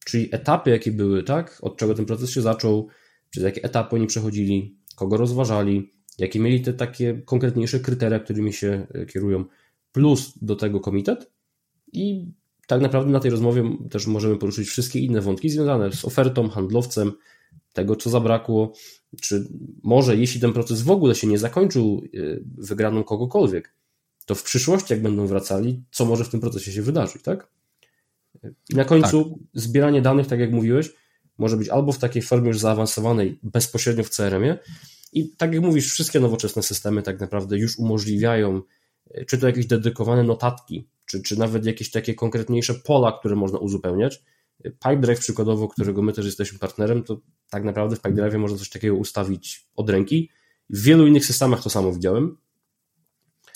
[0.04, 1.58] czyli etapy, jakie były, tak?
[1.62, 2.88] Od czego ten proces się zaczął,
[3.30, 8.86] przez jakie etapy oni przechodzili, kogo rozważali, jakie mieli te takie konkretniejsze kryteria, którymi się
[8.94, 9.44] e, kierują,
[9.92, 11.30] plus do tego komitet
[11.92, 12.32] i
[12.66, 17.12] tak naprawdę na tej rozmowie też możemy poruszyć wszystkie inne wątki związane z ofertą, handlowcem,
[17.72, 18.72] tego, co zabrakło,
[19.20, 19.48] czy
[19.82, 23.74] może jeśli ten proces w ogóle się nie zakończył y, wygraną kogokolwiek,
[24.26, 27.48] to w przyszłości, jak będą wracali, co może w tym procesie się wydarzyć, tak?
[28.70, 29.62] I na końcu tak.
[29.62, 30.92] zbieranie danych, tak jak mówiłeś,
[31.38, 34.58] może być albo w takiej formie już zaawansowanej, bezpośrednio w CRM-ie.
[35.12, 38.62] I tak jak mówisz, wszystkie nowoczesne systemy tak naprawdę już umożliwiają,
[39.16, 43.58] y, czy to jakieś dedykowane notatki, czy, czy nawet jakieś takie konkretniejsze pola, które można
[43.58, 44.22] uzupełniać.
[44.62, 48.94] Pipedrive przykładowo, którego my też jesteśmy partnerem, to tak naprawdę w Pipedrive można coś takiego
[48.94, 50.30] ustawić od ręki.
[50.70, 52.36] W wielu innych systemach to samo widziałem.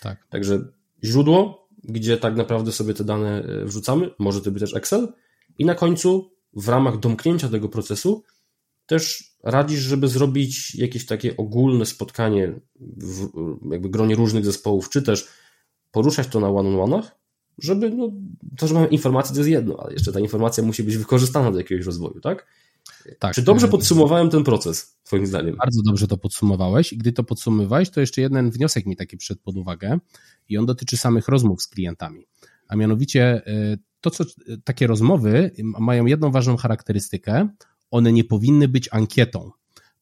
[0.01, 0.27] Tak.
[0.29, 0.59] Także
[1.05, 5.13] źródło, gdzie tak naprawdę sobie te dane e, wrzucamy, może to być też Excel
[5.59, 8.25] i na końcu w ramach domknięcia tego procesu
[8.87, 13.29] też radzisz, żeby zrobić jakieś takie ogólne spotkanie w
[13.71, 15.29] jakby gronie różnych zespołów, czy też
[15.91, 17.03] poruszać to na one-on-one'ach,
[17.59, 18.13] żeby, no,
[18.57, 21.59] to, że mamy informację, to jest jedno, ale jeszcze ta informacja musi być wykorzystana do
[21.59, 22.47] jakiegoś rozwoju, tak?
[23.19, 25.57] tak Czy dobrze podsumowałem ten proces, Twoim zdaniem?
[25.57, 29.41] Bardzo dobrze to podsumowałeś i gdy to podsumowałeś, to jeszcze jeden wniosek mi taki przyszedł
[29.41, 29.99] pod uwagę
[30.49, 32.27] i on dotyczy samych rozmów z klientami.
[32.69, 34.25] A mianowicie y, to, co
[34.65, 37.49] takie rozmowy mają jedną ważną charakterystykę,
[37.91, 39.51] one nie powinny być ankietą.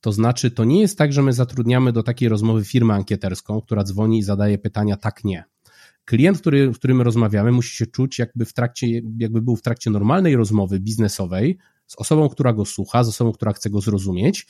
[0.00, 3.84] To znaczy, to nie jest tak, że my zatrudniamy do takiej rozmowy firmę ankieterską, która
[3.84, 5.44] dzwoni i zadaje pytania tak, nie
[6.04, 8.86] klient, który, z którym rozmawiamy, musi się czuć, jakby w trakcie,
[9.18, 13.52] jakby był w trakcie normalnej rozmowy biznesowej z osobą, która go słucha, z osobą, która
[13.52, 14.46] chce go zrozumieć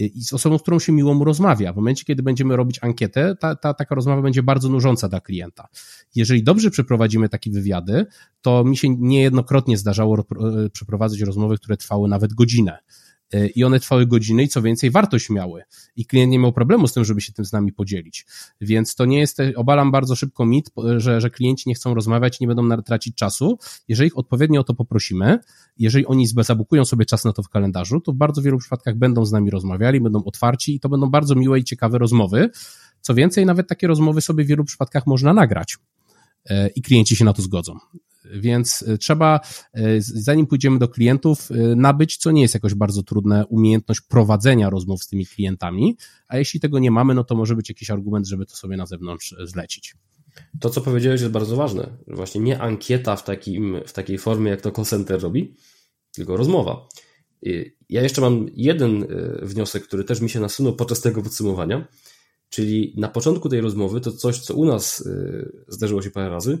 [0.00, 1.72] y, i z osobą, z którą się miło mu rozmawia.
[1.72, 5.68] W momencie, kiedy będziemy robić ankietę, ta, ta, taka rozmowa będzie bardzo nużąca dla klienta.
[6.14, 8.06] Jeżeli dobrze przeprowadzimy takie wywiady,
[8.42, 12.78] to mi się niejednokrotnie zdarzało e, przeprowadzać rozmowy, które trwały nawet godzinę.
[13.32, 15.62] E, i one trwały godziny i co więcej wartość miały
[15.96, 18.26] i klient nie miał problemu z tym, żeby się tym z nami podzielić.
[18.60, 22.46] Więc to nie jest, obalam bardzo szybko mit, że, że klienci nie chcą rozmawiać nie
[22.46, 23.58] będą tracić czasu.
[23.88, 25.38] Jeżeli ich odpowiednio o to poprosimy,
[25.78, 29.24] jeżeli oni zabukują sobie czas na to w kalendarzu, to w bardzo wielu przypadkach będą
[29.24, 32.50] z nami rozmawiali, będą otwarci i to będą bardzo miłe i ciekawe rozmowy.
[33.00, 35.76] Co więcej, nawet takie rozmowy sobie w wielu przypadkach można nagrać
[36.76, 37.78] i klienci się na to zgodzą.
[38.32, 39.40] Więc e, trzeba,
[39.74, 44.70] e, zanim pójdziemy do klientów, e, nabyć, co nie jest jakoś bardzo trudne, umiejętność prowadzenia
[44.70, 45.96] rozmów z tymi klientami,
[46.28, 48.86] a jeśli tego nie mamy, no to może być jakiś argument, żeby to sobie na
[48.86, 49.94] zewnątrz zlecić.
[50.60, 51.96] To, co powiedziałeś, jest bardzo ważne.
[52.06, 55.54] Właśnie nie ankieta w, takim, w takiej formie, jak to call center robi,
[56.12, 56.88] tylko rozmowa.
[57.88, 59.06] Ja jeszcze mam jeden
[59.42, 61.88] wniosek, który też mi się nasunął podczas tego podsumowania.
[62.50, 66.58] Czyli na początku tej rozmowy to coś, co u nas y, zdarzyło się parę razy,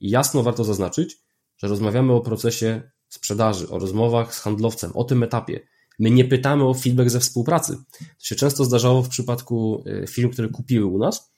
[0.00, 1.18] jasno warto zaznaczyć,
[1.56, 5.60] że rozmawiamy o procesie sprzedaży, o rozmowach z handlowcem, o tym etapie.
[5.98, 7.76] My nie pytamy o feedback ze współpracy.
[7.98, 11.32] To się często zdarzało w przypadku y, firm, które kupiły u nas,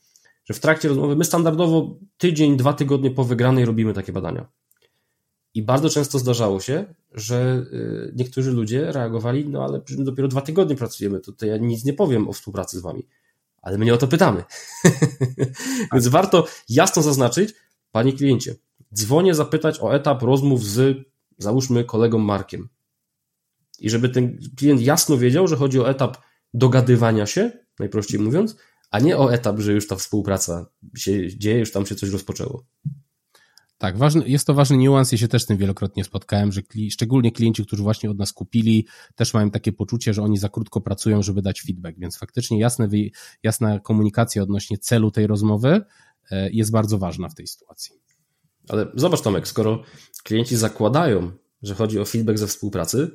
[0.44, 4.48] że w trakcie rozmowy my standardowo tydzień, dwa tygodnie po wygranej robimy takie badania.
[5.54, 10.76] I bardzo często zdarzało się, że y, niektórzy ludzie reagowali, no ale dopiero dwa tygodnie
[10.76, 13.06] pracujemy, to ja nic nie powiem o współpracy z wami.
[13.66, 14.44] Ale my nie o to pytamy.
[15.92, 17.54] Więc warto jasno zaznaczyć,
[17.92, 18.54] panie kliencie,
[18.94, 21.04] dzwonię zapytać o etap rozmów z,
[21.38, 22.68] załóżmy, kolegą Markiem.
[23.78, 26.16] I żeby ten klient jasno wiedział, że chodzi o etap
[26.54, 28.56] dogadywania się, najprościej mówiąc,
[28.90, 32.64] a nie o etap, że już ta współpraca się dzieje, już tam się coś rozpoczęło.
[33.78, 36.90] Tak, ważny, jest to ważny niuans, ja się też z tym wielokrotnie spotkałem, że kli,
[36.90, 40.80] szczególnie klienci, którzy właśnie od nas kupili, też mają takie poczucie, że oni za krótko
[40.80, 42.88] pracują, żeby dać feedback, więc faktycznie jasne,
[43.42, 45.80] jasna komunikacja odnośnie celu tej rozmowy
[46.30, 47.92] e, jest bardzo ważna w tej sytuacji.
[48.68, 49.82] Ale zobacz Tomek, skoro
[50.24, 53.10] klienci zakładają, że chodzi o feedback ze współpracy,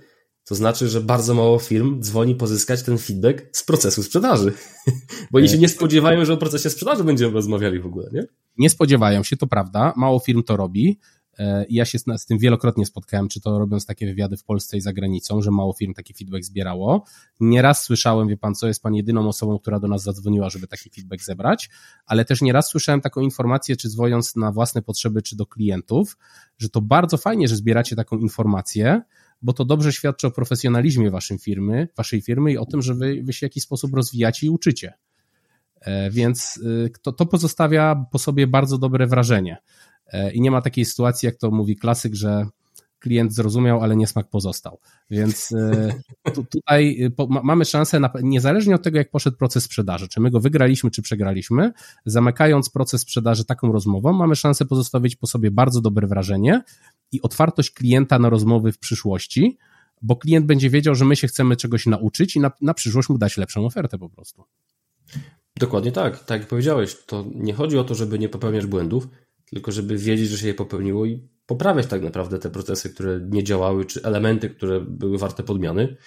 [0.45, 4.53] to znaczy, że bardzo mało firm dzwoni pozyskać ten feedback z procesu sprzedaży.
[5.31, 8.27] Bo oni się nie spodziewają, że o procesie sprzedaży będziemy rozmawiali w ogóle, nie?
[8.57, 9.93] Nie spodziewają się, to prawda.
[9.95, 10.99] Mało firm to robi.
[11.39, 14.81] E, ja się z tym wielokrotnie spotkałem, czy to robiąc takie wywiady w Polsce i
[14.81, 17.05] za granicą, że mało firm taki feedback zbierało.
[17.39, 20.89] Nieraz słyszałem, wie pan co, jest pan jedyną osobą, która do nas zadzwoniła, żeby taki
[20.89, 21.69] feedback zebrać,
[22.05, 26.17] ale też nieraz słyszałem taką informację, czy dzwoniąc na własne potrzeby, czy do klientów,
[26.57, 29.01] że to bardzo fajnie, że zbieracie taką informację,
[29.41, 33.21] bo to dobrze świadczy o profesjonalizmie waszej firmy, waszej firmy i o tym, że wy,
[33.23, 34.93] wy się w jakiś sposób rozwijacie i uczycie.
[35.81, 39.57] E, więc y, to, to pozostawia po sobie bardzo dobre wrażenie.
[40.07, 42.45] E, I nie ma takiej sytuacji, jak to mówi klasyk, że
[42.99, 44.79] klient zrozumiał, ale niesmak pozostał.
[45.09, 45.93] Więc e,
[46.33, 47.11] tu, tutaj y,
[47.43, 51.01] mamy szansę, na, niezależnie od tego, jak poszedł proces sprzedaży, czy my go wygraliśmy, czy
[51.01, 51.71] przegraliśmy,
[52.05, 56.61] zamykając proces sprzedaży taką rozmową, mamy szansę pozostawić po sobie bardzo dobre wrażenie
[57.11, 59.57] i otwartość klienta na rozmowy w przyszłości,
[60.01, 63.17] bo klient będzie wiedział, że my się chcemy czegoś nauczyć i na, na przyszłość mu
[63.17, 64.43] dać lepszą ofertę po prostu.
[65.59, 66.23] Dokładnie tak.
[66.23, 69.07] Tak jak powiedziałeś, to nie chodzi o to, żeby nie popełniać błędów,
[69.45, 73.43] tylko żeby wiedzieć, że się je popełniło i poprawiać tak naprawdę te procesy, które nie
[73.43, 75.97] działały, czy elementy, które były warte podmiany.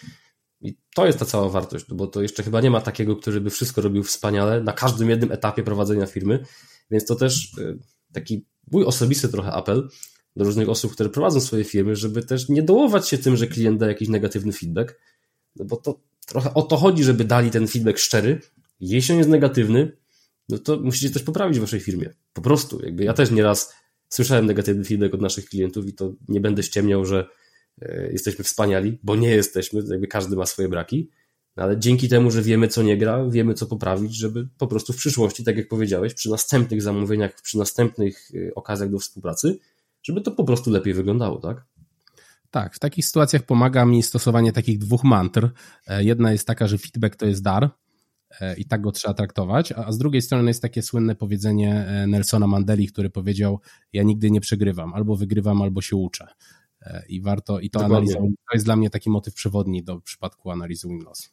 [0.61, 3.51] I to jest ta cała wartość, bo to jeszcze chyba nie ma takiego, który by
[3.51, 6.45] wszystko robił wspaniale na każdym jednym etapie prowadzenia firmy,
[6.91, 7.79] więc to też y,
[8.13, 9.89] taki mój osobisty trochę apel
[10.37, 13.81] do różnych osób, które prowadzą swoje firmy, żeby też nie dołować się tym, że klient
[13.81, 15.01] da jakiś negatywny feedback,
[15.57, 18.41] no bo to trochę o to chodzi, żeby dali ten feedback szczery.
[18.81, 19.97] Jeśli on jest negatywny,
[20.49, 22.11] no to musicie coś poprawić w waszej firmie.
[22.33, 22.85] Po prostu.
[22.85, 23.75] Jakby ja też nieraz
[24.09, 27.27] słyszałem negatywny feedback od naszych klientów i to nie będę ściemniał, że
[27.83, 31.11] e, jesteśmy wspaniali, bo nie jesteśmy, jakby każdy ma swoje braki,
[31.57, 34.93] no ale dzięki temu, że wiemy co nie gra, wiemy co poprawić, żeby po prostu
[34.93, 39.59] w przyszłości, tak jak powiedziałeś, przy następnych zamówieniach, przy następnych e, okazjach do współpracy,
[40.03, 41.65] żeby to po prostu lepiej wyglądało, tak?
[42.51, 45.51] Tak, w takich sytuacjach pomaga mi stosowanie takich dwóch mantr.
[45.87, 47.71] E, jedna jest taka, że feedback to jest dar
[48.59, 52.47] i tak go trzeba traktować, a z drugiej strony jest takie słynne powiedzenie e, Nelsona
[52.47, 53.61] Mandeli, który powiedział:
[53.93, 56.27] Ja nigdy nie przegrywam, albo wygrywam, albo się uczę.
[57.09, 60.89] I warto, i to analiza, to jest dla mnie taki motyw przewodni do przypadku analizy
[60.89, 61.33] win-loss.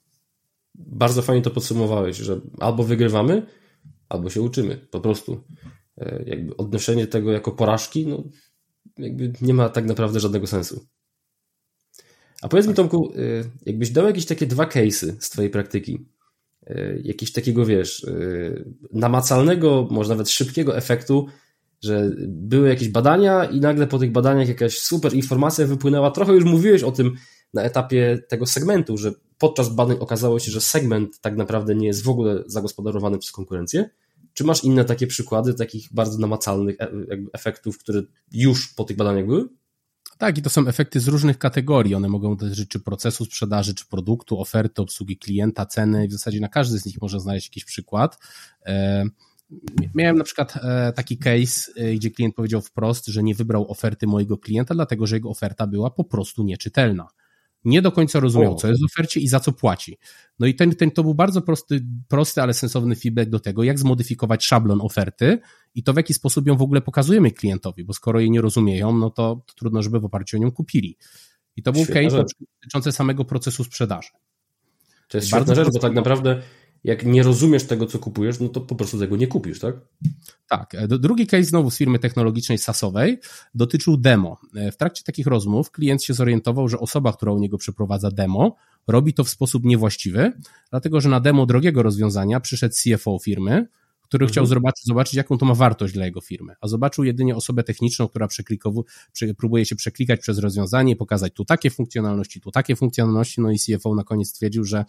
[0.75, 3.45] Bardzo fajnie to podsumowałeś, że albo wygrywamy,
[4.09, 5.43] albo się uczymy, po prostu.
[6.25, 8.23] Jakby odnoszenie tego jako porażki, no
[8.97, 10.85] jakby nie ma tak naprawdę żadnego sensu.
[12.41, 16.05] A powiedz mi, Tomku, y, jakbyś dał jakieś takie dwa case'y z Twojej praktyki,
[16.69, 21.27] y, jakieś takiego, wiesz, y, namacalnego, może nawet szybkiego efektu,
[21.81, 26.11] że były jakieś badania i nagle po tych badaniach jakaś super informacja wypłynęła.
[26.11, 27.15] Trochę już mówiłeś o tym
[27.53, 32.03] na etapie tego segmentu, że podczas badań okazało się, że segment tak naprawdę nie jest
[32.03, 33.89] w ogóle zagospodarowany przez konkurencję.
[34.33, 36.91] Czy masz inne takie przykłady takich bardzo namacalnych e,
[37.33, 38.01] efektów, które
[38.31, 39.49] już po tych badaniach były?
[40.21, 41.95] Tak, i to są efekty z różnych kategorii.
[41.95, 46.07] One mogą dotyczyć czy procesu sprzedaży, czy produktu, oferty, obsługi klienta, ceny.
[46.07, 48.17] W zasadzie na każdy z nich można znaleźć jakiś przykład.
[48.65, 49.03] E,
[49.95, 54.37] miałem na przykład e, taki case, gdzie klient powiedział wprost, że nie wybrał oferty mojego
[54.37, 57.07] klienta, dlatego że jego oferta była po prostu nieczytelna
[57.65, 59.97] nie do końca rozumiał, co jest w ofercie i za co płaci.
[60.39, 63.79] No i ten, ten to był bardzo prosty, prosty, ale sensowny feedback do tego, jak
[63.79, 65.39] zmodyfikować szablon oferty
[65.75, 68.97] i to w jaki sposób ją w ogóle pokazujemy klientowi, bo skoro jej nie rozumieją,
[68.97, 70.97] no to, to trudno, żeby w oparciu o nią kupili.
[71.55, 72.23] I to był świetna case
[72.59, 74.09] dotyczący samego procesu sprzedaży.
[75.07, 76.41] To jest bardzo rzecz, bo tak naprawdę
[76.83, 79.75] jak nie rozumiesz tego, co kupujesz, no to po prostu tego nie kupisz, tak?
[80.47, 80.75] Tak.
[80.75, 83.19] E, drugi case znowu z firmy technologicznej SaaSowej
[83.55, 84.37] dotyczył demo.
[84.55, 88.55] E, w trakcie takich rozmów klient się zorientował, że osoba, która u niego przeprowadza demo,
[88.87, 90.31] robi to w sposób niewłaściwy,
[90.69, 93.67] dlatego że na demo drogiego rozwiązania przyszedł CFO firmy,
[94.11, 94.31] który mhm.
[94.31, 98.07] chciał zobaczyć, zobaczyć, jaką to ma wartość dla jego firmy, a zobaczył jedynie osobę techniczną,
[98.07, 98.27] która
[99.37, 103.95] próbuje się przeklikać przez rozwiązanie, pokazać tu takie funkcjonalności, tu takie funkcjonalności, no i CFO
[103.95, 104.85] na koniec stwierdził, że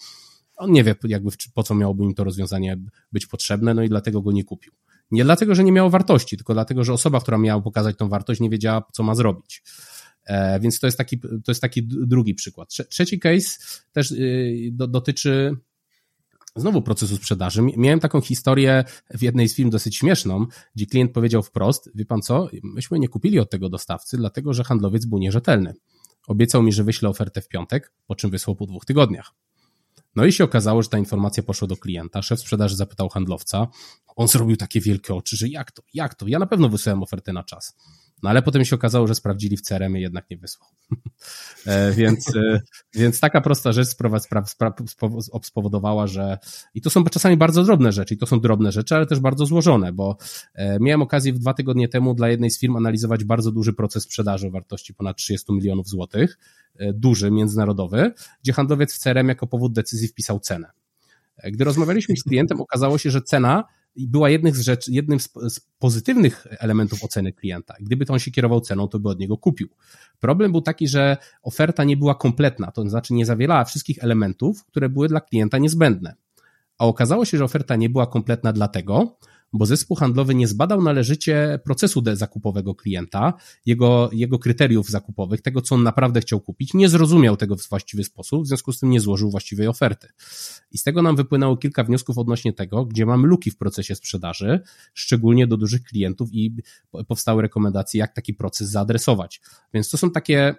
[0.56, 2.78] on nie wie jakby po co miałoby im to rozwiązanie
[3.12, 4.72] być potrzebne, no i dlatego go nie kupił.
[5.10, 8.40] Nie dlatego, że nie miało wartości, tylko dlatego, że osoba, która miała pokazać tą wartość,
[8.40, 9.62] nie wiedziała, co ma zrobić.
[10.26, 12.68] E, więc to jest taki, to jest taki drugi przykład.
[12.88, 13.58] Trzeci case
[13.92, 15.56] też y, do, dotyczy
[16.56, 17.62] znowu procesu sprzedaży.
[17.76, 22.22] Miałem taką historię w jednej z firm dosyć śmieszną, gdzie klient powiedział wprost, wie pan
[22.22, 25.74] co, myśmy nie kupili od tego dostawcy, dlatego że handlowiec był nierzetelny.
[26.26, 29.34] Obiecał mi, że wyśle ofertę w piątek, po czym wysłał po dwóch tygodniach.
[30.16, 32.22] No i się okazało, że ta informacja poszła do klienta.
[32.22, 33.66] Szef sprzedaży zapytał handlowca.
[34.16, 36.26] On zrobił takie wielkie oczy, że jak to, jak to?
[36.28, 37.76] Ja na pewno wysłałem ofertę na czas.
[38.22, 40.70] No ale potem się okazało, że sprawdzili w CRM i jednak nie wysłał.
[41.66, 42.60] E, więc, e,
[42.94, 43.88] więc taka prosta rzecz
[45.42, 46.38] spowodowała, że
[46.74, 49.46] i to są czasami bardzo drobne rzeczy, i to są drobne rzeczy, ale też bardzo
[49.46, 50.16] złożone, bo
[50.54, 54.46] e, miałem okazję dwa tygodnie temu dla jednej z firm analizować bardzo duży proces sprzedaży
[54.46, 56.38] o wartości ponad 30 milionów złotych,
[56.94, 58.12] duży, międzynarodowy,
[58.42, 60.70] gdzie handlowiec w CRM jako powód decyzji wpisał cenę.
[61.44, 63.64] Gdy rozmawialiśmy z klientem, okazało się, że cena
[63.96, 65.28] była jednym z, rzeczy, jednym z,
[65.78, 67.74] pozytywnych elementów oceny klienta.
[67.80, 69.68] Gdyby to on się kierował ceną, to by od niego kupił.
[70.20, 74.88] Problem był taki, że oferta nie była kompletna, to znaczy nie zawierała wszystkich elementów, które
[74.88, 76.14] były dla klienta niezbędne.
[76.78, 79.16] A okazało się, że oferta nie była kompletna dlatego,
[79.52, 83.32] bo zespół handlowy nie zbadał należycie procesu zakupowego klienta,
[83.66, 88.04] jego, jego kryteriów zakupowych, tego, co on naprawdę chciał kupić, nie zrozumiał tego w właściwy
[88.04, 90.08] sposób, w związku z tym nie złożył właściwej oferty.
[90.70, 94.60] I z tego nam wypłynęło kilka wniosków odnośnie tego, gdzie mamy luki w procesie sprzedaży,
[94.94, 96.56] szczególnie do dużych klientów i
[97.08, 99.40] powstały rekomendacje, jak taki proces zaadresować.
[99.74, 100.54] Więc to są takie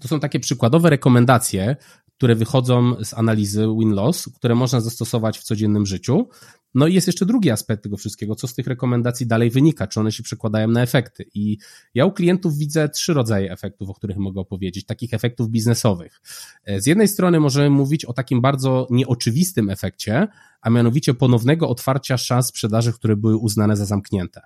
[0.00, 1.76] to są takie przykładowe rekomendacje,
[2.16, 6.28] które wychodzą z analizy win-loss, które można zastosować w codziennym życiu.
[6.74, 10.00] No i jest jeszcze drugi aspekt tego wszystkiego, co z tych rekomendacji dalej wynika, czy
[10.00, 11.24] one się przekładają na efekty.
[11.34, 11.58] I
[11.94, 16.20] ja u klientów widzę trzy rodzaje efektów, o których mogę opowiedzieć, takich efektów biznesowych.
[16.64, 20.28] E, z jednej strony możemy mówić o takim bardzo nieoczywistym efekcie,
[20.62, 24.40] a mianowicie ponownego otwarcia szans sprzedaży, które były uznane za zamknięte.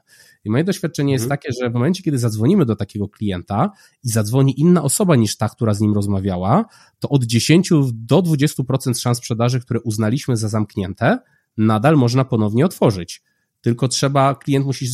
[0.44, 1.38] I moje doświadczenie jest mhm.
[1.38, 3.70] takie, że w momencie, kiedy zadzwonimy do takiego klienta
[4.04, 6.64] i zadzwoni inna osoba niż ta, która z nim rozmawiała,
[6.98, 11.18] to od 10 do 20% szans sprzedaży, które uznaliśmy za zamknięte,
[11.56, 13.22] nadal można ponownie otworzyć.
[13.60, 14.86] Tylko trzeba, klient musi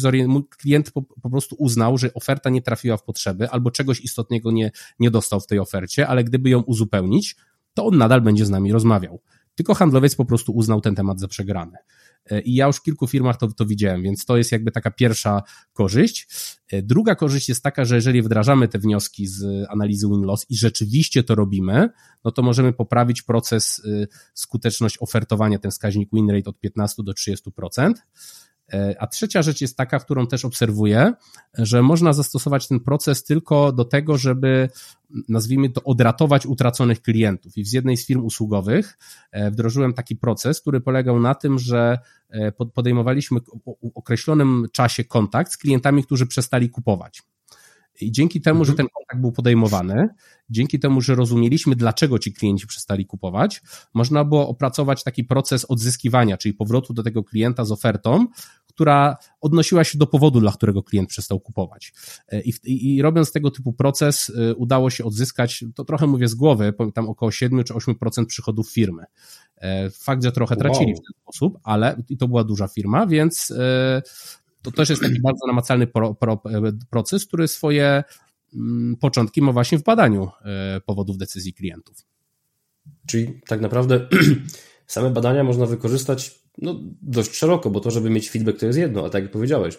[0.59, 4.71] klient po, po, prostu uznał, że oferta nie trafiła w potrzeby albo czegoś istotnego nie,
[4.99, 7.37] nie dostał w tej ofercie, ale gdyby ją uzupełnić,
[7.75, 9.21] to on nadal będzie z nami rozmawiał.
[9.55, 11.79] Tylko handlowiec po prostu uznał ten temat za przegrany.
[12.31, 14.91] E, I ja już w kilku firmach to, to widziałem, więc to jest jakby taka
[14.91, 15.43] pierwsza
[15.73, 16.29] korzyść.
[16.73, 21.23] E, druga korzyść jest taka, że jeżeli wdrażamy te wnioski z analizy win-loss i rzeczywiście
[21.23, 21.89] to robimy,
[22.25, 27.13] no to możemy poprawić proces e, skuteczność ofertowania, ten wskaźnik win rate od 15 do
[27.13, 27.93] 30%.
[28.73, 31.13] E, a trzecia rzecz jest taka, którą też obserwuję,
[31.55, 34.69] że można zastosować ten proces tylko do tego, żeby
[35.29, 37.57] nazwijmy to odratować utraconych klientów.
[37.57, 38.99] I w jednej z firm usługowych
[39.33, 41.99] e, wdrożyłem taki proces, który polegał na tym, że
[42.31, 47.23] e, podejmowaliśmy w określonym czasie kontakt z klientami, którzy przestali kupować.
[48.01, 48.73] I dzięki temu, mhm.
[48.73, 50.09] że ten kontakt był podejmowany,
[50.51, 53.63] dzięki temu, że rozumieliśmy, dlaczego ci klienci przestali kupować,
[53.95, 58.27] można było opracować taki proces odzyskiwania, czyli powrotu do tego klienta z ofertą,
[58.75, 61.93] która odnosiła się do powodu, dla którego klient przestał kupować.
[62.29, 66.29] E, I, i, i robiąc tego typu proces, e, udało się odzyskać, to trochę mówię
[66.29, 69.05] z głowy, tam około 7 czy 8% przychodów firmy.
[69.57, 71.03] E, fakt, że trochę tracili wow.
[71.03, 73.53] w ten sposób, ale i to była duża firma, więc
[74.63, 76.43] to też jest taki bardzo namacalny pro, pro,
[76.91, 78.05] proces, który swoje
[78.55, 80.29] mm, początki ma właśnie w badaniu
[80.87, 81.97] powodów decyzji klientów.
[83.07, 84.09] Czyli tak naprawdę
[84.87, 89.07] same badania można wykorzystać no, dość szeroko, bo to, żeby mieć feedback, to jest jedno,
[89.07, 89.79] a tak jak powiedziałeś,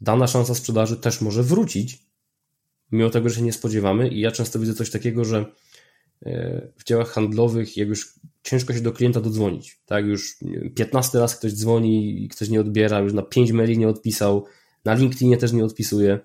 [0.00, 2.06] dana szansa sprzedaży też może wrócić,
[2.92, 4.08] mimo tego, że się nie spodziewamy.
[4.08, 5.44] I ja często widzę coś takiego, że
[6.26, 10.36] e, w działach handlowych, jak już ciężko się do klienta dodzwonić, tak, już
[10.74, 14.44] 15 raz ktoś dzwoni i ktoś nie odbiera, już na 5 maili nie odpisał,
[14.84, 16.20] na LinkedInie też nie odpisuje,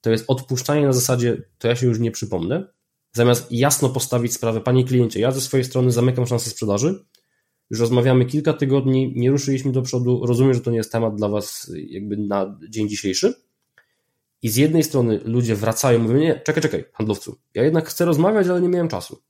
[0.00, 2.68] to jest odpuszczanie na zasadzie, to ja się już nie przypomnę,
[3.12, 7.04] zamiast jasno postawić sprawę, panie kliencie, ja ze swojej strony zamykam szansę sprzedaży,
[7.70, 10.26] już rozmawiamy kilka tygodni, nie ruszyliśmy do przodu.
[10.26, 13.34] Rozumiem, że to nie jest temat dla Was jakby na dzień dzisiejszy.
[14.42, 18.48] I z jednej strony ludzie wracają, mówią, nie, czekaj, czekaj, handlowcu, ja jednak chcę rozmawiać,
[18.48, 19.22] ale nie miałem czasu.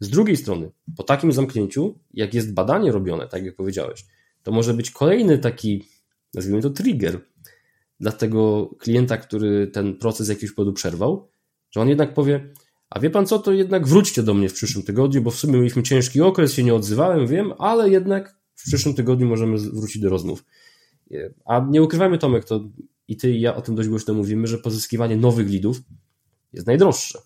[0.00, 4.04] Z drugiej strony, po takim zamknięciu, jak jest badanie robione, tak jak powiedziałeś,
[4.42, 5.84] to może być kolejny taki,
[6.34, 7.20] nazwijmy to trigger
[8.00, 11.28] dla tego klienta, który ten proces jakiś powodu przerwał,
[11.70, 12.52] że on jednak powie,
[12.94, 15.52] a wie pan co, to jednak wróćcie do mnie w przyszłym tygodniu, bo w sumie
[15.52, 20.10] mieliśmy ciężki okres, się nie odzywałem, wiem, ale jednak w przyszłym tygodniu możemy wrócić do
[20.10, 20.44] rozmów.
[21.44, 22.60] A nie ukrywajmy, Tomek, to
[23.08, 25.80] i ty i ja o tym dość głośno mówimy, że pozyskiwanie nowych lidów
[26.52, 27.18] jest najdroższe.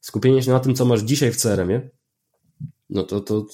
[0.00, 1.90] Skupienie się na tym, co masz dzisiaj w CRM-ie,
[2.90, 3.46] no to, to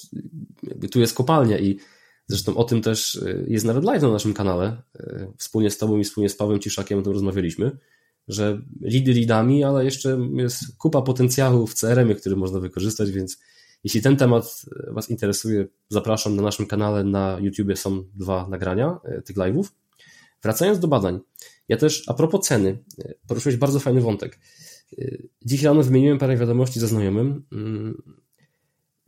[0.91, 1.79] tu jest kopalnia i
[2.27, 4.83] zresztą o tym też y, jest nawet live na naszym kanale.
[5.01, 7.79] Y, wspólnie z tobą i wspólnie z Pawłem Ciszakiem o tym rozmawialiśmy,
[8.29, 13.39] że lidy lidami, ale jeszcze jest kupa potencjału w CRM-ie, który można wykorzystać, więc
[13.85, 19.22] jeśli ten temat Was interesuje, zapraszam na naszym kanale na YouTubie są dwa nagrania y,
[19.22, 19.64] tych live'ów.
[20.43, 21.20] Wracając do badań,
[21.68, 22.79] ja też a propos ceny,
[23.27, 24.39] poruszyłeś bardzo fajny wątek.
[25.45, 27.45] Dziś rano wymieniłem parę wiadomości ze znajomym.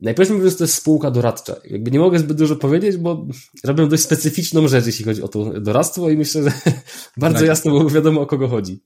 [0.00, 1.56] Najpierw mówię, że to jest spółka doradcza.
[1.64, 3.26] Jakby nie mogę zbyt dużo powiedzieć, bo
[3.64, 6.52] robią dość specyficzną rzecz, jeśli chodzi o to doradztwo i myślę, że
[7.16, 7.48] bardzo tak.
[7.48, 8.82] jasno było wiadomo, o kogo chodzi.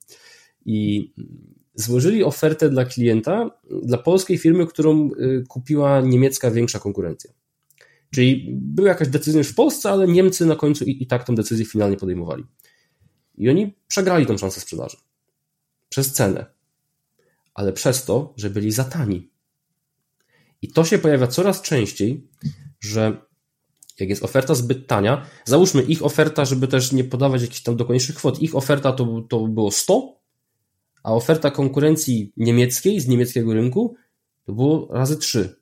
[0.67, 1.13] I
[1.75, 3.51] złożyli ofertę dla klienta,
[3.83, 7.31] dla polskiej firmy, którą y, kupiła niemiecka większa konkurencja.
[8.11, 11.35] Czyli była jakaś decyzja już w Polsce, ale Niemcy na końcu i, i tak tą
[11.35, 12.45] decyzję finalnie podejmowali.
[13.39, 14.97] I oni przegrali tą szansę sprzedaży.
[15.89, 16.47] Przez cenę.
[17.55, 19.30] Ale przez to, że byli za tani.
[20.63, 22.29] I to się pojawia coraz częściej,
[22.81, 23.23] że
[24.01, 28.17] jak jest oferta zbyt tania, załóżmy ich oferta, żeby też nie podawać jakichś tam dokładniejszych
[28.17, 30.21] kwot, ich oferta to, to było 100,
[31.03, 33.97] a oferta konkurencji niemieckiej z niemieckiego rynku
[34.45, 35.61] to było razy 3.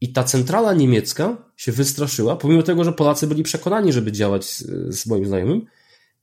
[0.00, 4.64] I ta centrala niemiecka się wystraszyła, pomimo tego, że Polacy byli przekonani, żeby działać z,
[4.94, 5.66] z moim znajomym,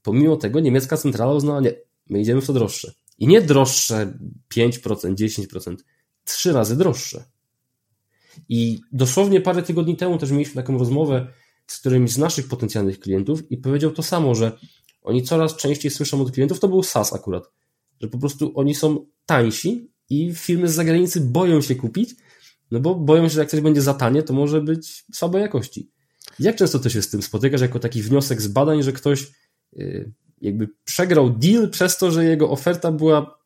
[0.03, 1.73] pomimo tego niemiecka centrala uznała, nie,
[2.09, 2.93] my idziemy w to droższe.
[3.17, 4.13] I nie droższe
[4.55, 5.75] 5%, 10%,
[6.23, 7.23] trzy razy droższe.
[8.49, 11.27] I dosłownie parę tygodni temu też mieliśmy taką rozmowę
[11.67, 14.57] z którymś z naszych potencjalnych klientów i powiedział to samo, że
[15.01, 17.51] oni coraz częściej słyszą od klientów, to był SaaS akurat,
[18.01, 22.15] że po prostu oni są tańsi i firmy z zagranicy boją się kupić,
[22.71, 25.91] no bo boją się, że jak coś będzie za tanie, to może być słabej jakości.
[26.39, 29.31] Jak często ty się z tym spotykasz jako taki wniosek z badań, że ktoś
[29.77, 30.11] y,
[30.41, 33.42] jakby przegrał deal przez to, że jego oferta była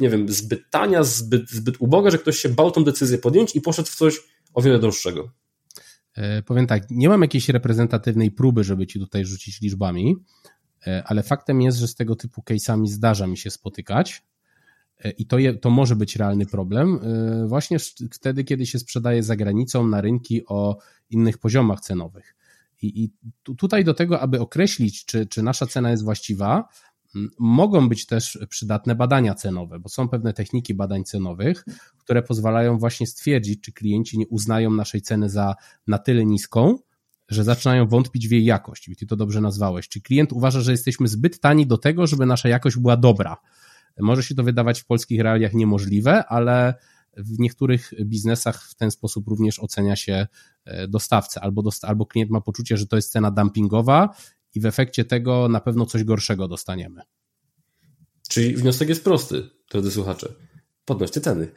[0.00, 3.60] nie wiem, zbyt tania, zbyt, zbyt uboga, że ktoś się bał tą decyzję podjąć i
[3.60, 4.20] poszedł w coś
[4.54, 5.30] o wiele droższego.
[6.14, 10.16] E, powiem tak, nie mam jakiejś reprezentatywnej próby, żeby ci tutaj rzucić liczbami,
[10.86, 14.22] e, ale faktem jest, że z tego typu case'ami zdarza mi się spotykać
[14.98, 17.00] e, i to, je, to może być realny problem
[17.46, 17.78] właśnie
[18.12, 20.78] wtedy, kiedy się sprzedaje za granicą na rynki o
[21.10, 22.36] innych poziomach cenowych.
[22.82, 23.10] I, i
[23.56, 26.68] tutaj do tego, aby określić, czy, czy nasza cena jest właściwa,
[27.38, 31.64] Mogą być też przydatne badania cenowe, bo są pewne techniki badań cenowych,
[31.98, 35.54] które pozwalają właśnie stwierdzić, czy klienci nie uznają naszej ceny za
[35.86, 36.78] na tyle niską,
[37.28, 38.88] że zaczynają wątpić w jej jakość.
[38.88, 39.88] I ty to dobrze nazwałeś.
[39.88, 43.36] Czy klient uważa, że jesteśmy zbyt tani do tego, żeby nasza jakość była dobra?
[44.00, 46.74] Może się to wydawać w polskich realiach niemożliwe, ale
[47.16, 50.26] w niektórych biznesach w ten sposób również ocenia się
[50.64, 54.14] e, dostawcę, albo, albo klient ma poczucie, że to jest cena dumpingowa
[54.56, 57.00] i w efekcie tego na pewno coś gorszego dostaniemy.
[58.28, 60.28] Czyli wniosek jest prosty, drodzy słuchacze.
[60.84, 61.48] Podnoście ceny.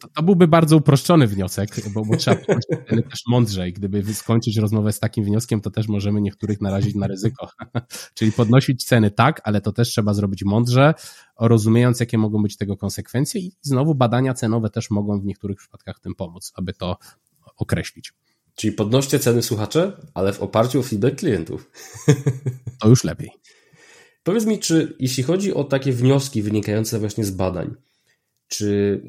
[0.00, 3.72] To, to byłby bardzo uproszczony wniosek, bo, bo trzeba podnosić ceny też mądrzej.
[3.72, 7.48] Gdyby skończyć rozmowę z takim wnioskiem, to też możemy niektórych narazić na ryzyko.
[8.14, 10.94] Czyli podnosić ceny tak, ale to też trzeba zrobić mądrze,
[11.40, 16.00] rozumiejąc, jakie mogą być tego konsekwencje i znowu badania cenowe też mogą w niektórych przypadkach
[16.00, 16.96] tym pomóc, aby to
[17.56, 18.12] określić.
[18.56, 21.70] Czyli podnoście ceny słuchacze, ale w oparciu o feedback klientów.
[22.80, 23.30] To już lepiej.
[24.22, 27.74] Powiedz mi, czy jeśli chodzi o takie wnioski wynikające właśnie z badań,
[28.48, 29.00] czy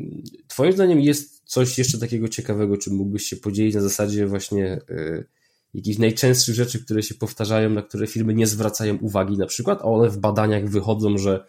[0.48, 5.26] Twoim zdaniem jest coś jeszcze takiego ciekawego, czy mógłbyś się podzielić na zasadzie właśnie y,
[5.74, 9.84] jakichś najczęstszych rzeczy, które się powtarzają, na które firmy nie zwracają uwagi na przykład, a
[9.84, 11.46] one w badaniach wychodzą, że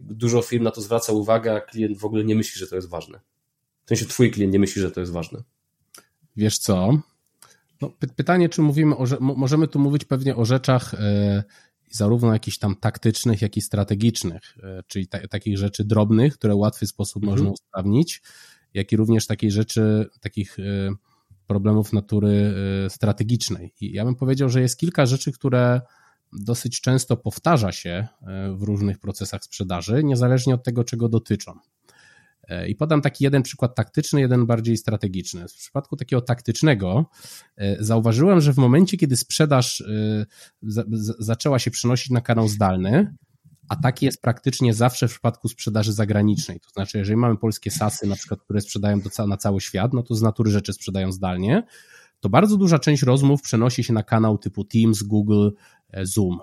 [0.00, 2.88] dużo firm na to zwraca uwagę, a klient w ogóle nie myśli, że to jest
[2.88, 3.20] ważne.
[3.84, 5.42] W sensie twój klient nie myśli, że to jest ważne.
[6.36, 7.02] Wiesz co?
[7.80, 11.44] No, pytanie, czy mówimy o, możemy tu mówić pewnie o rzeczach e,
[11.90, 16.58] zarówno jakichś tam taktycznych, jak i strategicznych, e, czyli ta, takich rzeczy drobnych, które w
[16.58, 17.38] łatwy sposób mhm.
[17.38, 18.22] można usprawnić,
[18.74, 20.62] jak i również takich rzeczy, takich e,
[21.46, 22.54] problemów natury
[22.88, 23.72] strategicznej.
[23.80, 25.80] I ja bym powiedział, że jest kilka rzeczy, które
[26.32, 28.08] dosyć często powtarza się
[28.54, 31.58] w różnych procesach sprzedaży, niezależnie od tego, czego dotyczą.
[32.50, 35.48] E, I podam taki jeden przykład taktyczny, jeden bardziej strategiczny.
[35.48, 37.06] W przypadku takiego taktycznego
[37.56, 40.26] e, zauważyłem, że w momencie, kiedy sprzedaż e,
[41.18, 43.14] zaczęła się przenosić na kanał zdalny,
[43.68, 46.60] a tak jest praktycznie zawsze w przypadku sprzedaży zagranicznej.
[46.60, 50.02] To znaczy, jeżeli mamy polskie sasy, na przykład, które sprzedają do, na cały świat, no
[50.02, 51.62] to z natury rzeczy sprzedają zdalnie,
[52.20, 55.50] to bardzo duża część rozmów przenosi się na kanał typu Teams, Google,
[56.02, 56.38] Zoom.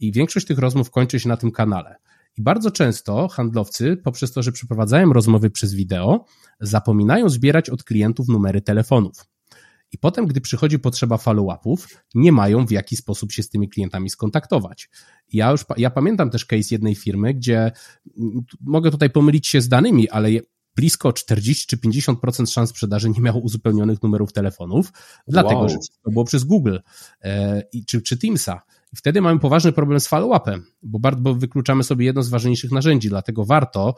[0.00, 1.96] I większość tych rozmów kończy się na tym kanale.
[2.38, 6.24] I bardzo często handlowcy, poprzez to, że przeprowadzają rozmowy przez wideo,
[6.60, 9.24] zapominają zbierać od klientów numery telefonów.
[9.92, 14.10] I potem, gdy przychodzi potrzeba follow-upów, nie mają w jaki sposób się z tymi klientami
[14.10, 14.90] skontaktować.
[15.32, 17.72] Ja już ja pamiętam też case jednej firmy, gdzie
[18.60, 20.28] mogę tutaj pomylić się z danymi, ale
[20.76, 24.92] blisko 40 czy 50% szans sprzedaży nie miało uzupełnionych numerów telefonów,
[25.28, 25.68] dlatego wow.
[25.68, 26.78] że to było przez Google
[27.22, 28.62] e, czy, czy Teamsa.
[28.96, 33.94] Wtedy mamy poważny problem z follow-upem, bo wykluczamy sobie jedno z ważniejszych narzędzi, dlatego warto,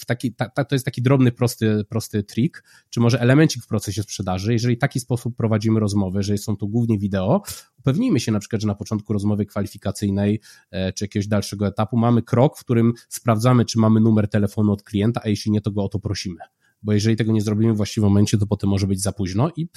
[0.00, 3.66] w taki, ta, ta, to jest taki drobny, prosty, prosty trik, czy może elemencik w
[3.66, 7.42] procesie sprzedaży, jeżeli w taki sposób prowadzimy rozmowy, że są to głównie wideo,
[7.78, 12.22] upewnijmy się na przykład, że na początku rozmowy kwalifikacyjnej e, czy jakiegoś dalszego etapu mamy
[12.22, 15.84] krok, w którym sprawdzamy, czy mamy numer telefonu od klienta, a jeśli nie, to go
[15.84, 16.38] o to prosimy
[16.84, 19.68] bo jeżeli tego nie zrobimy w właściwym momencie, to potem może być za późno i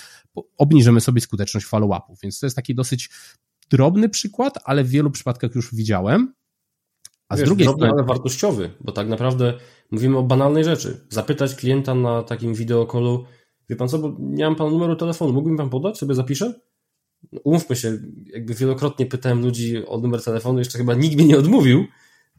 [0.58, 2.20] obniżymy sobie skuteczność follow-upów.
[2.24, 3.10] Więc to jest taki dosyć
[3.70, 6.34] drobny przykład, ale w wielu przypadkach już widziałem.
[7.30, 7.94] A Wiesz, z drugiej drobny, strony.
[7.94, 9.54] ale wartościowy, bo tak naprawdę
[9.92, 11.06] mówimy o banalnej rzeczy.
[11.10, 13.26] Zapytać klienta na takim wideokolu,
[13.70, 16.54] wie pan co, bo nie mam pan numeru telefonu, mógłby mi pan podać, sobie zapiszę?
[17.32, 21.38] No, umówmy się, jakby wielokrotnie pytałem ludzi o numer telefonu, jeszcze chyba nikt mi nie
[21.38, 21.86] odmówił,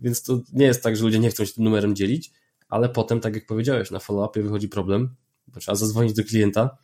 [0.00, 2.32] więc to nie jest tak, że ludzie nie chcą się tym numerem dzielić,
[2.68, 5.14] ale potem, tak jak powiedziałeś, na follow-upie wychodzi problem,
[5.46, 6.78] bo trzeba zadzwonić do klienta,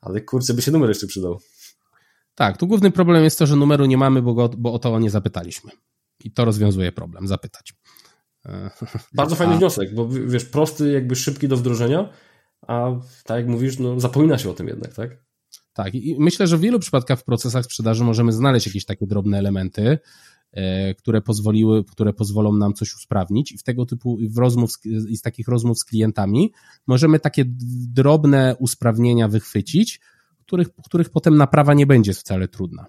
[0.00, 1.40] ale kurczę, by się numer jeszcze przydał.
[2.34, 4.98] Tak, tu główny problem jest to, że numeru nie mamy, bo, go, bo o to
[4.98, 5.70] nie zapytaliśmy.
[6.24, 7.74] I to rozwiązuje problem, zapytać.
[9.14, 9.58] Bardzo fajny a...
[9.58, 12.08] wniosek, bo wiesz, prosty, jakby szybki do wdrożenia,
[12.66, 12.90] a
[13.24, 15.10] tak jak mówisz, no zapomina się o tym jednak, tak?
[15.72, 19.38] Tak, i myślę, że w wielu przypadkach w procesach sprzedaży możemy znaleźć jakieś takie drobne
[19.38, 19.98] elementy,
[20.52, 24.70] e, które pozwoliły, które pozwolą nam coś usprawnić i w tego typu w rozmów
[25.08, 26.52] i z takich rozmów z klientami
[26.86, 27.44] możemy takie
[27.88, 30.00] drobne usprawnienia wychwycić,
[30.46, 32.86] których, których potem naprawa nie będzie wcale trudna.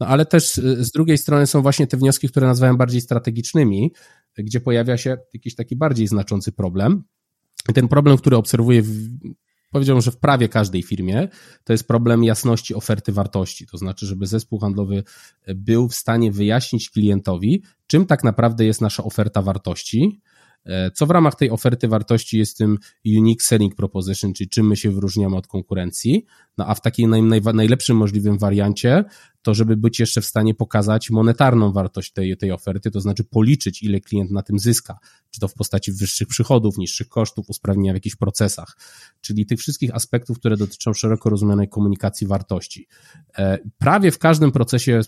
[0.00, 3.92] No ale też y, z drugiej strony są właśnie te wnioski, które nazywałem bardziej strategicznymi,
[4.38, 7.04] gdzie pojawia się jakiś taki bardziej znaczący problem.
[7.74, 9.08] Ten problem, który obserwuję, w,
[9.70, 11.28] powiedziałbym, że w prawie każdej firmie,
[11.64, 13.66] to jest problem jasności oferty wartości.
[13.66, 15.04] To znaczy, żeby zespół handlowy
[15.54, 20.20] był w stanie wyjaśnić klientowi, czym tak naprawdę jest nasza oferta wartości,
[20.94, 24.90] co w ramach tej oferty wartości jest tym unique selling proposition, czyli czym my się
[24.90, 26.24] wyróżniamy od konkurencji.
[26.58, 27.22] No a w naj,
[27.54, 29.04] najlepszym możliwym wariancie
[29.44, 33.82] to żeby być jeszcze w stanie pokazać monetarną wartość tej, tej oferty, to znaczy policzyć,
[33.82, 34.98] ile klient na tym zyska,
[35.30, 38.76] czy to w postaci wyższych przychodów, niższych kosztów, usprawnienia w jakichś procesach,
[39.20, 42.88] czyli tych wszystkich aspektów, które dotyczą szeroko rozumianej komunikacji wartości.
[43.38, 45.00] E, prawie w każdym procesie,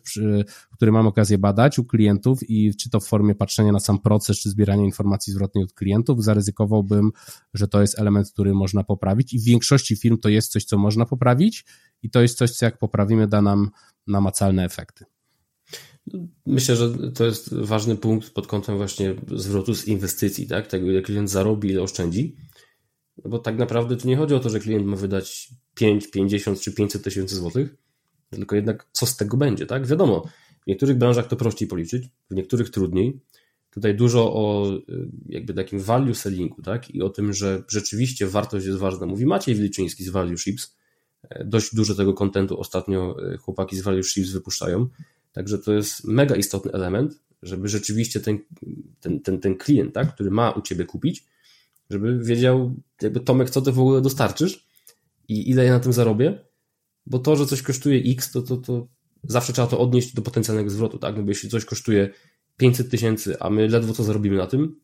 [0.72, 4.38] który mam okazję badać u klientów i czy to w formie patrzenia na sam proces,
[4.38, 7.10] czy zbierania informacji zwrotnej od klientów, zaryzykowałbym,
[7.54, 10.78] że to jest element, który można poprawić i w większości firm to jest coś, co
[10.78, 11.64] można poprawić
[12.02, 13.70] i to jest coś, co jak poprawimy, da nam
[14.06, 15.04] namacalne efekty.
[16.46, 20.66] Myślę, że to jest ważny punkt pod kątem właśnie zwrotu z inwestycji, tak?
[20.66, 22.36] Tego, ile klient zarobi, ile oszczędzi.
[23.24, 26.60] No bo tak naprawdę tu nie chodzi o to, że klient ma wydać 5, 50
[26.60, 27.76] czy 500 tysięcy złotych,
[28.30, 29.86] tylko jednak co z tego będzie, tak?
[29.86, 30.28] Wiadomo,
[30.62, 33.20] w niektórych branżach to prościej policzyć, w niektórych trudniej.
[33.70, 36.90] Tutaj dużo o y, jakby takim value sellingu, tak?
[36.90, 39.06] I o tym, że rzeczywiście wartość jest ważna.
[39.06, 40.76] Mówi Maciej Wiliczyński z Value Ships,
[41.44, 44.88] Dość dużo tego kontentu ostatnio e, chłopaki z Value Ships wypuszczają.
[45.32, 48.38] Także to jest mega istotny element, żeby rzeczywiście ten,
[49.00, 51.26] ten, ten, ten klient, tak, który ma u ciebie kupić,
[51.90, 54.66] żeby wiedział, jakby Tomek, co ty w ogóle dostarczysz
[55.28, 56.38] i ile ja na tym zarobię,
[57.06, 58.88] bo to, że coś kosztuje X, to, to, to
[59.22, 61.16] zawsze trzeba to odnieść do potencjalnego zwrotu, tak?
[61.16, 62.10] No bo jeśli coś kosztuje
[62.56, 64.80] 500 tysięcy, a my ledwo co zarobimy na tym,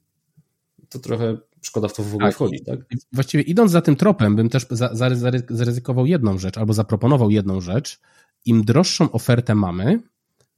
[0.88, 2.81] to trochę szkoda w to w ogóle tak, wchodzić, tak?
[3.13, 4.67] Właściwie idąc za tym tropem, bym też
[5.51, 8.01] zaryzykował jedną rzecz, albo zaproponował jedną rzecz.
[8.45, 10.01] Im droższą ofertę mamy,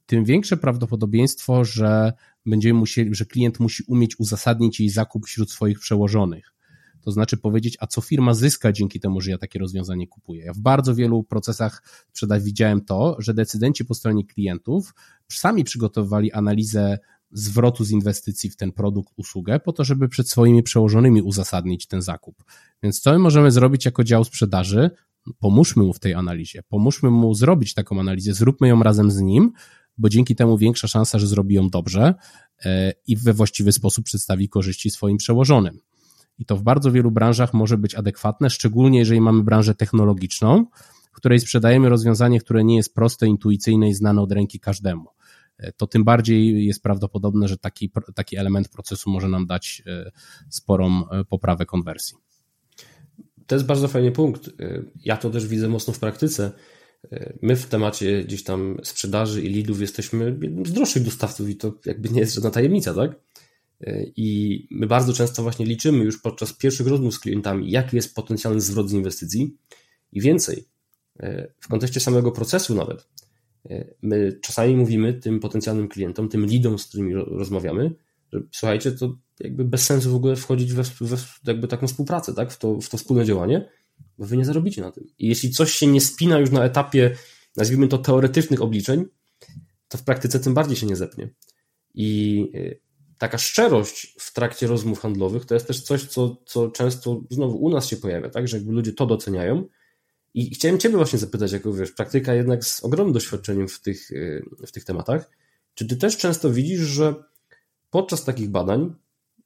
[0.05, 2.13] tym większe prawdopodobieństwo, że
[2.45, 6.55] będziemy musieli, że klient musi umieć uzasadnić jej zakup wśród swoich przełożonych.
[7.01, 10.45] To znaczy powiedzieć, a co firma zyska dzięki temu, że ja takie rozwiązanie kupuję.
[10.45, 11.83] Ja w bardzo wielu procesach
[12.13, 14.93] sprzedaż widziałem to, że decydenci po stronie klientów
[15.31, 16.99] sami przygotowywali analizę
[17.35, 22.01] zwrotu z inwestycji w ten produkt, usługę, po to, żeby przed swoimi przełożonymi uzasadnić ten
[22.01, 22.43] zakup.
[22.83, 24.89] Więc co my możemy zrobić jako dział sprzedaży?
[25.39, 29.51] Pomóżmy mu w tej analizie, pomóżmy mu zrobić taką analizę, zróbmy ją razem z nim,
[29.97, 32.13] bo dzięki temu większa szansa, że zrobi ją dobrze
[32.65, 35.79] e, i we właściwy sposób przedstawi korzyści swoim przełożonym.
[36.37, 40.65] I to w bardzo wielu branżach może być adekwatne, szczególnie jeżeli mamy branżę technologiczną,
[41.11, 45.14] w której sprzedajemy rozwiązanie, które nie jest proste, intuicyjne i znane od ręki każdemu.
[45.77, 49.83] To tym bardziej jest prawdopodobne, że taki, taki element procesu może nam dać
[50.49, 52.17] sporą poprawę konwersji.
[53.47, 54.49] To jest bardzo fajny punkt.
[55.03, 56.51] Ja to też widzę mocno w praktyce.
[57.41, 61.73] My w temacie gdzieś tam sprzedaży i leadów jesteśmy jednym z droższych dostawców i to
[61.85, 63.19] jakby nie jest żadna tajemnica, tak?
[64.15, 68.61] I my bardzo często właśnie liczymy już podczas pierwszych rozmów z klientami, jaki jest potencjalny
[68.61, 69.57] zwrot z inwestycji
[70.11, 70.65] i więcej.
[71.61, 73.07] W kontekście samego procesu nawet.
[74.01, 77.95] My czasami mówimy tym potencjalnym klientom, tym leadom, z którymi rozmawiamy,
[78.33, 82.51] że słuchajcie, to jakby bez sensu w ogóle wchodzić we, we jakby taką współpracę, tak?
[82.51, 83.69] w, to, w to wspólne działanie,
[84.17, 85.07] bo wy nie zarobicie na tym.
[85.19, 87.15] I jeśli coś się nie spina już na etapie,
[87.57, 89.05] nazwijmy to teoretycznych obliczeń,
[89.87, 91.29] to w praktyce tym bardziej się nie zepnie.
[91.93, 92.79] I y,
[93.17, 97.69] taka szczerość w trakcie rozmów handlowych to jest też coś, co, co często znowu u
[97.69, 99.65] nas się pojawia, tak, że jakby ludzie to doceniają.
[100.35, 104.45] I chciałem Ciebie właśnie zapytać, jako wiesz, praktyka jednak z ogromnym doświadczeniem w tych, y,
[104.67, 105.29] w tych tematach,
[105.73, 107.15] czy Ty też często widzisz, że
[107.89, 108.95] podczas takich badań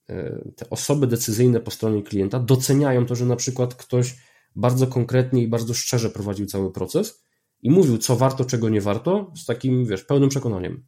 [0.10, 4.16] y, te osoby decyzyjne po stronie klienta doceniają to, że na przykład ktoś
[4.56, 7.24] bardzo konkretnie i bardzo szczerze prowadził cały proces
[7.62, 10.86] i mówił, co warto, czego nie warto, z takim, wiesz, pełnym przekonaniem.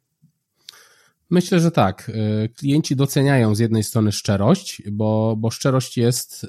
[1.30, 2.10] Myślę, że tak.
[2.10, 6.48] Y, klienci doceniają z jednej strony szczerość, bo, bo szczerość jest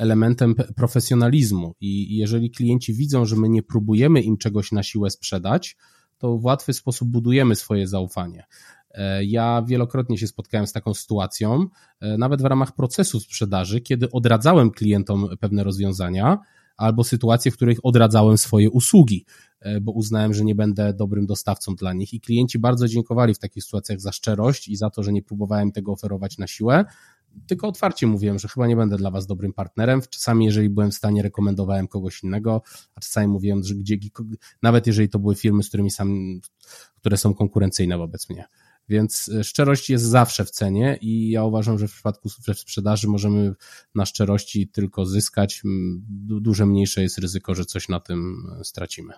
[0.00, 5.76] elementem profesjonalizmu i jeżeli klienci widzą, że my nie próbujemy im czegoś na siłę sprzedać,
[6.18, 8.44] to w łatwy sposób budujemy swoje zaufanie.
[8.90, 11.66] E, ja wielokrotnie się spotkałem z taką sytuacją,
[12.00, 16.38] e, nawet w ramach procesu sprzedaży, kiedy odradzałem klientom pewne rozwiązania,
[16.80, 19.24] albo sytuacje, w których odradzałem swoje usługi,
[19.60, 22.14] e, bo uznałem, że nie będę dobrym dostawcą dla nich.
[22.14, 25.72] I klienci bardzo dziękowali w takich sytuacjach za szczerość i za to, że nie próbowałem
[25.72, 26.84] tego oferować na siłę.
[27.46, 30.00] Tylko otwarcie mówiłem, że chyba nie będę dla Was dobrym partnerem.
[30.10, 32.62] Czasami, jeżeli byłem w stanie, rekomendowałem kogoś innego,
[32.94, 33.96] a czasami mówiłem, że gdzie,
[34.62, 36.40] nawet jeżeli to były firmy, z którymi sam,
[36.96, 38.44] które są konkurencyjne wobec mnie.
[38.88, 43.08] Więc e, szczerość jest zawsze w cenie i ja uważam, że w przypadku w sprzedaży
[43.08, 43.54] możemy
[43.94, 45.62] na szczerości tylko zyskać.
[46.40, 49.14] Duże mniejsze jest ryzyko, że coś na tym e, stracimy.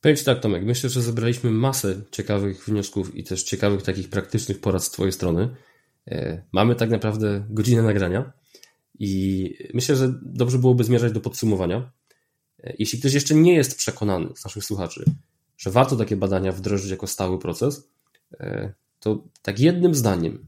[0.00, 4.60] Powiem Ci tak, Tomek, myślę, że zebraliśmy masę ciekawych wniosków i też ciekawych takich praktycznych
[4.60, 5.48] porad z Twojej strony.
[6.08, 8.32] E, mamy tak naprawdę godzinę nagrania
[8.98, 11.90] i myślę, że dobrze byłoby zmierzać do podsumowania.
[12.78, 15.04] Jeśli ktoś jeszcze nie jest przekonany z naszych słuchaczy,
[15.56, 17.88] że warto takie badania wdrożyć jako stały proces,
[18.40, 20.46] E, to tak jednym zdaniem,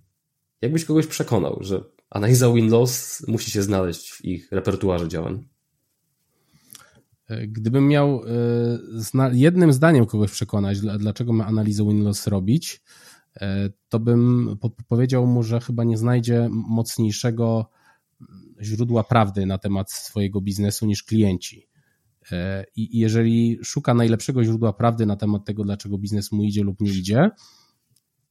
[0.61, 5.48] jakbyś kogoś przekonał, że analiza win-loss musi się znaleźć w ich repertuarze działań?
[7.28, 8.22] E, gdybym miał
[9.14, 12.82] e, jednym zdaniem kogoś przekonać, dlaczego ma analizę win-loss robić,
[13.89, 14.57] to bym
[14.89, 17.70] powiedział mu, że chyba nie znajdzie mocniejszego
[18.62, 21.68] źródła prawdy na temat swojego biznesu niż klienci.
[22.76, 26.91] I jeżeli szuka najlepszego źródła prawdy na temat tego, dlaczego biznes mu idzie lub nie
[26.91, 27.31] idzie,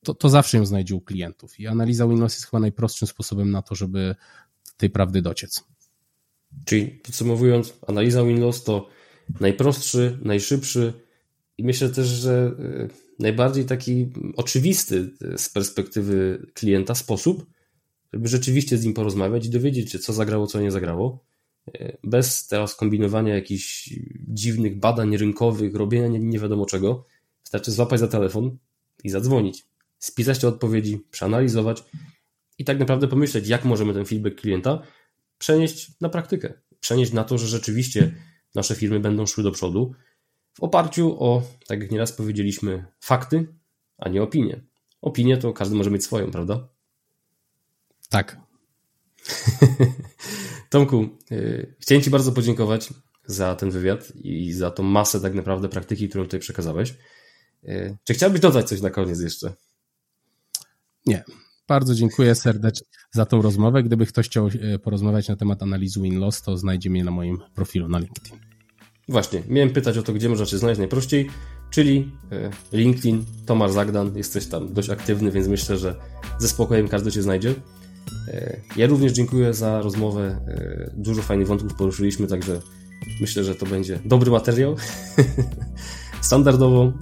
[0.03, 1.59] to, to zawsze ją znajdzie u klientów.
[1.59, 4.15] I analiza win-loss jest chyba najprostszym sposobem na to, żeby
[4.77, 5.63] tej prawdy dociec.
[6.65, 8.89] Czyli podsumowując, analiza win-loss to
[9.39, 10.93] najprostszy, najszybszy
[11.59, 12.89] i myślę też, że y,
[13.19, 17.45] najbardziej taki oczywisty z perspektywy klienta sposób,
[18.13, 21.25] żeby rzeczywiście z nim porozmawiać i dowiedzieć się, co zagrało, co nie zagrało.
[21.67, 23.93] Y, bez teraz kombinowania jakichś
[24.27, 27.05] dziwnych badań rynkowych, robienia nie, nie wiadomo czego.
[27.43, 28.57] Wystarczy złapać za telefon
[29.03, 29.65] i zadzwonić
[29.97, 31.83] spisać te odpowiedzi, przeanalizować
[32.57, 34.81] i tak naprawdę pomyśleć, jak możemy ten feedback klienta
[35.37, 36.53] przenieść na praktykę.
[36.79, 38.15] Przenieść na to, że rzeczywiście
[38.55, 39.95] nasze firmy będą szły do przodu
[40.59, 43.47] w oparciu o, tak jak nieraz powiedzieliśmy, fakty,
[43.97, 44.61] a nie opinie.
[45.01, 46.67] Opinie to każdy może mieć swoją, prawda?
[48.09, 48.37] Tak.
[50.69, 52.89] Tomku, yy, chciałem Ci bardzo podziękować
[53.25, 56.93] za ten wywiad i za tą masę tak naprawdę praktyki, którą tutaj przekazałeś.
[57.63, 59.53] Yy, czy chciałbyś dodać coś na koniec jeszcze?
[61.05, 61.23] Nie.
[61.67, 63.83] Bardzo dziękuję serdecznie za tą rozmowę.
[63.83, 67.89] Gdyby ktoś chciał e, porozmawiać na temat analizy win-loss, to znajdzie mnie na moim profilu
[67.89, 68.48] na LinkedIn.
[69.09, 71.29] Właśnie, miałem pytać o to, gdzie można Cię znaleźć najprościej,
[71.69, 75.95] czyli e, LinkedIn, Tomar Zagdan, jesteś tam dość aktywny, więc myślę, że
[76.39, 77.55] ze spokojem każdy Cię znajdzie.
[78.27, 80.39] E, ja również dziękuję za rozmowę.
[80.97, 82.61] Dużo fajnych wątków poruszyliśmy, także
[83.21, 84.75] myślę, że to będzie dobry materiał.
[86.21, 86.93] Standardowo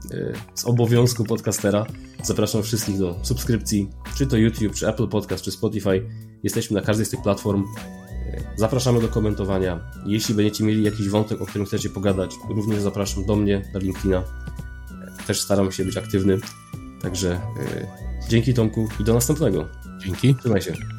[0.55, 1.85] z obowiązku podcastera
[2.23, 6.09] Zapraszam wszystkich do subskrypcji, czy to YouTube, czy Apple Podcast, czy Spotify.
[6.43, 7.63] Jesteśmy na każdej z tych platform.
[8.55, 9.79] Zapraszamy do komentowania.
[10.05, 14.23] Jeśli będziecie mieli jakiś wątek, o którym chcecie pogadać, również zapraszam do mnie na LinkedIna.
[15.27, 16.37] Też staram się być aktywny.
[17.01, 17.87] Także yy,
[18.29, 19.67] dzięki Tomku i do następnego.
[20.05, 20.35] Dzięki.
[20.35, 20.96] Trzymaj się.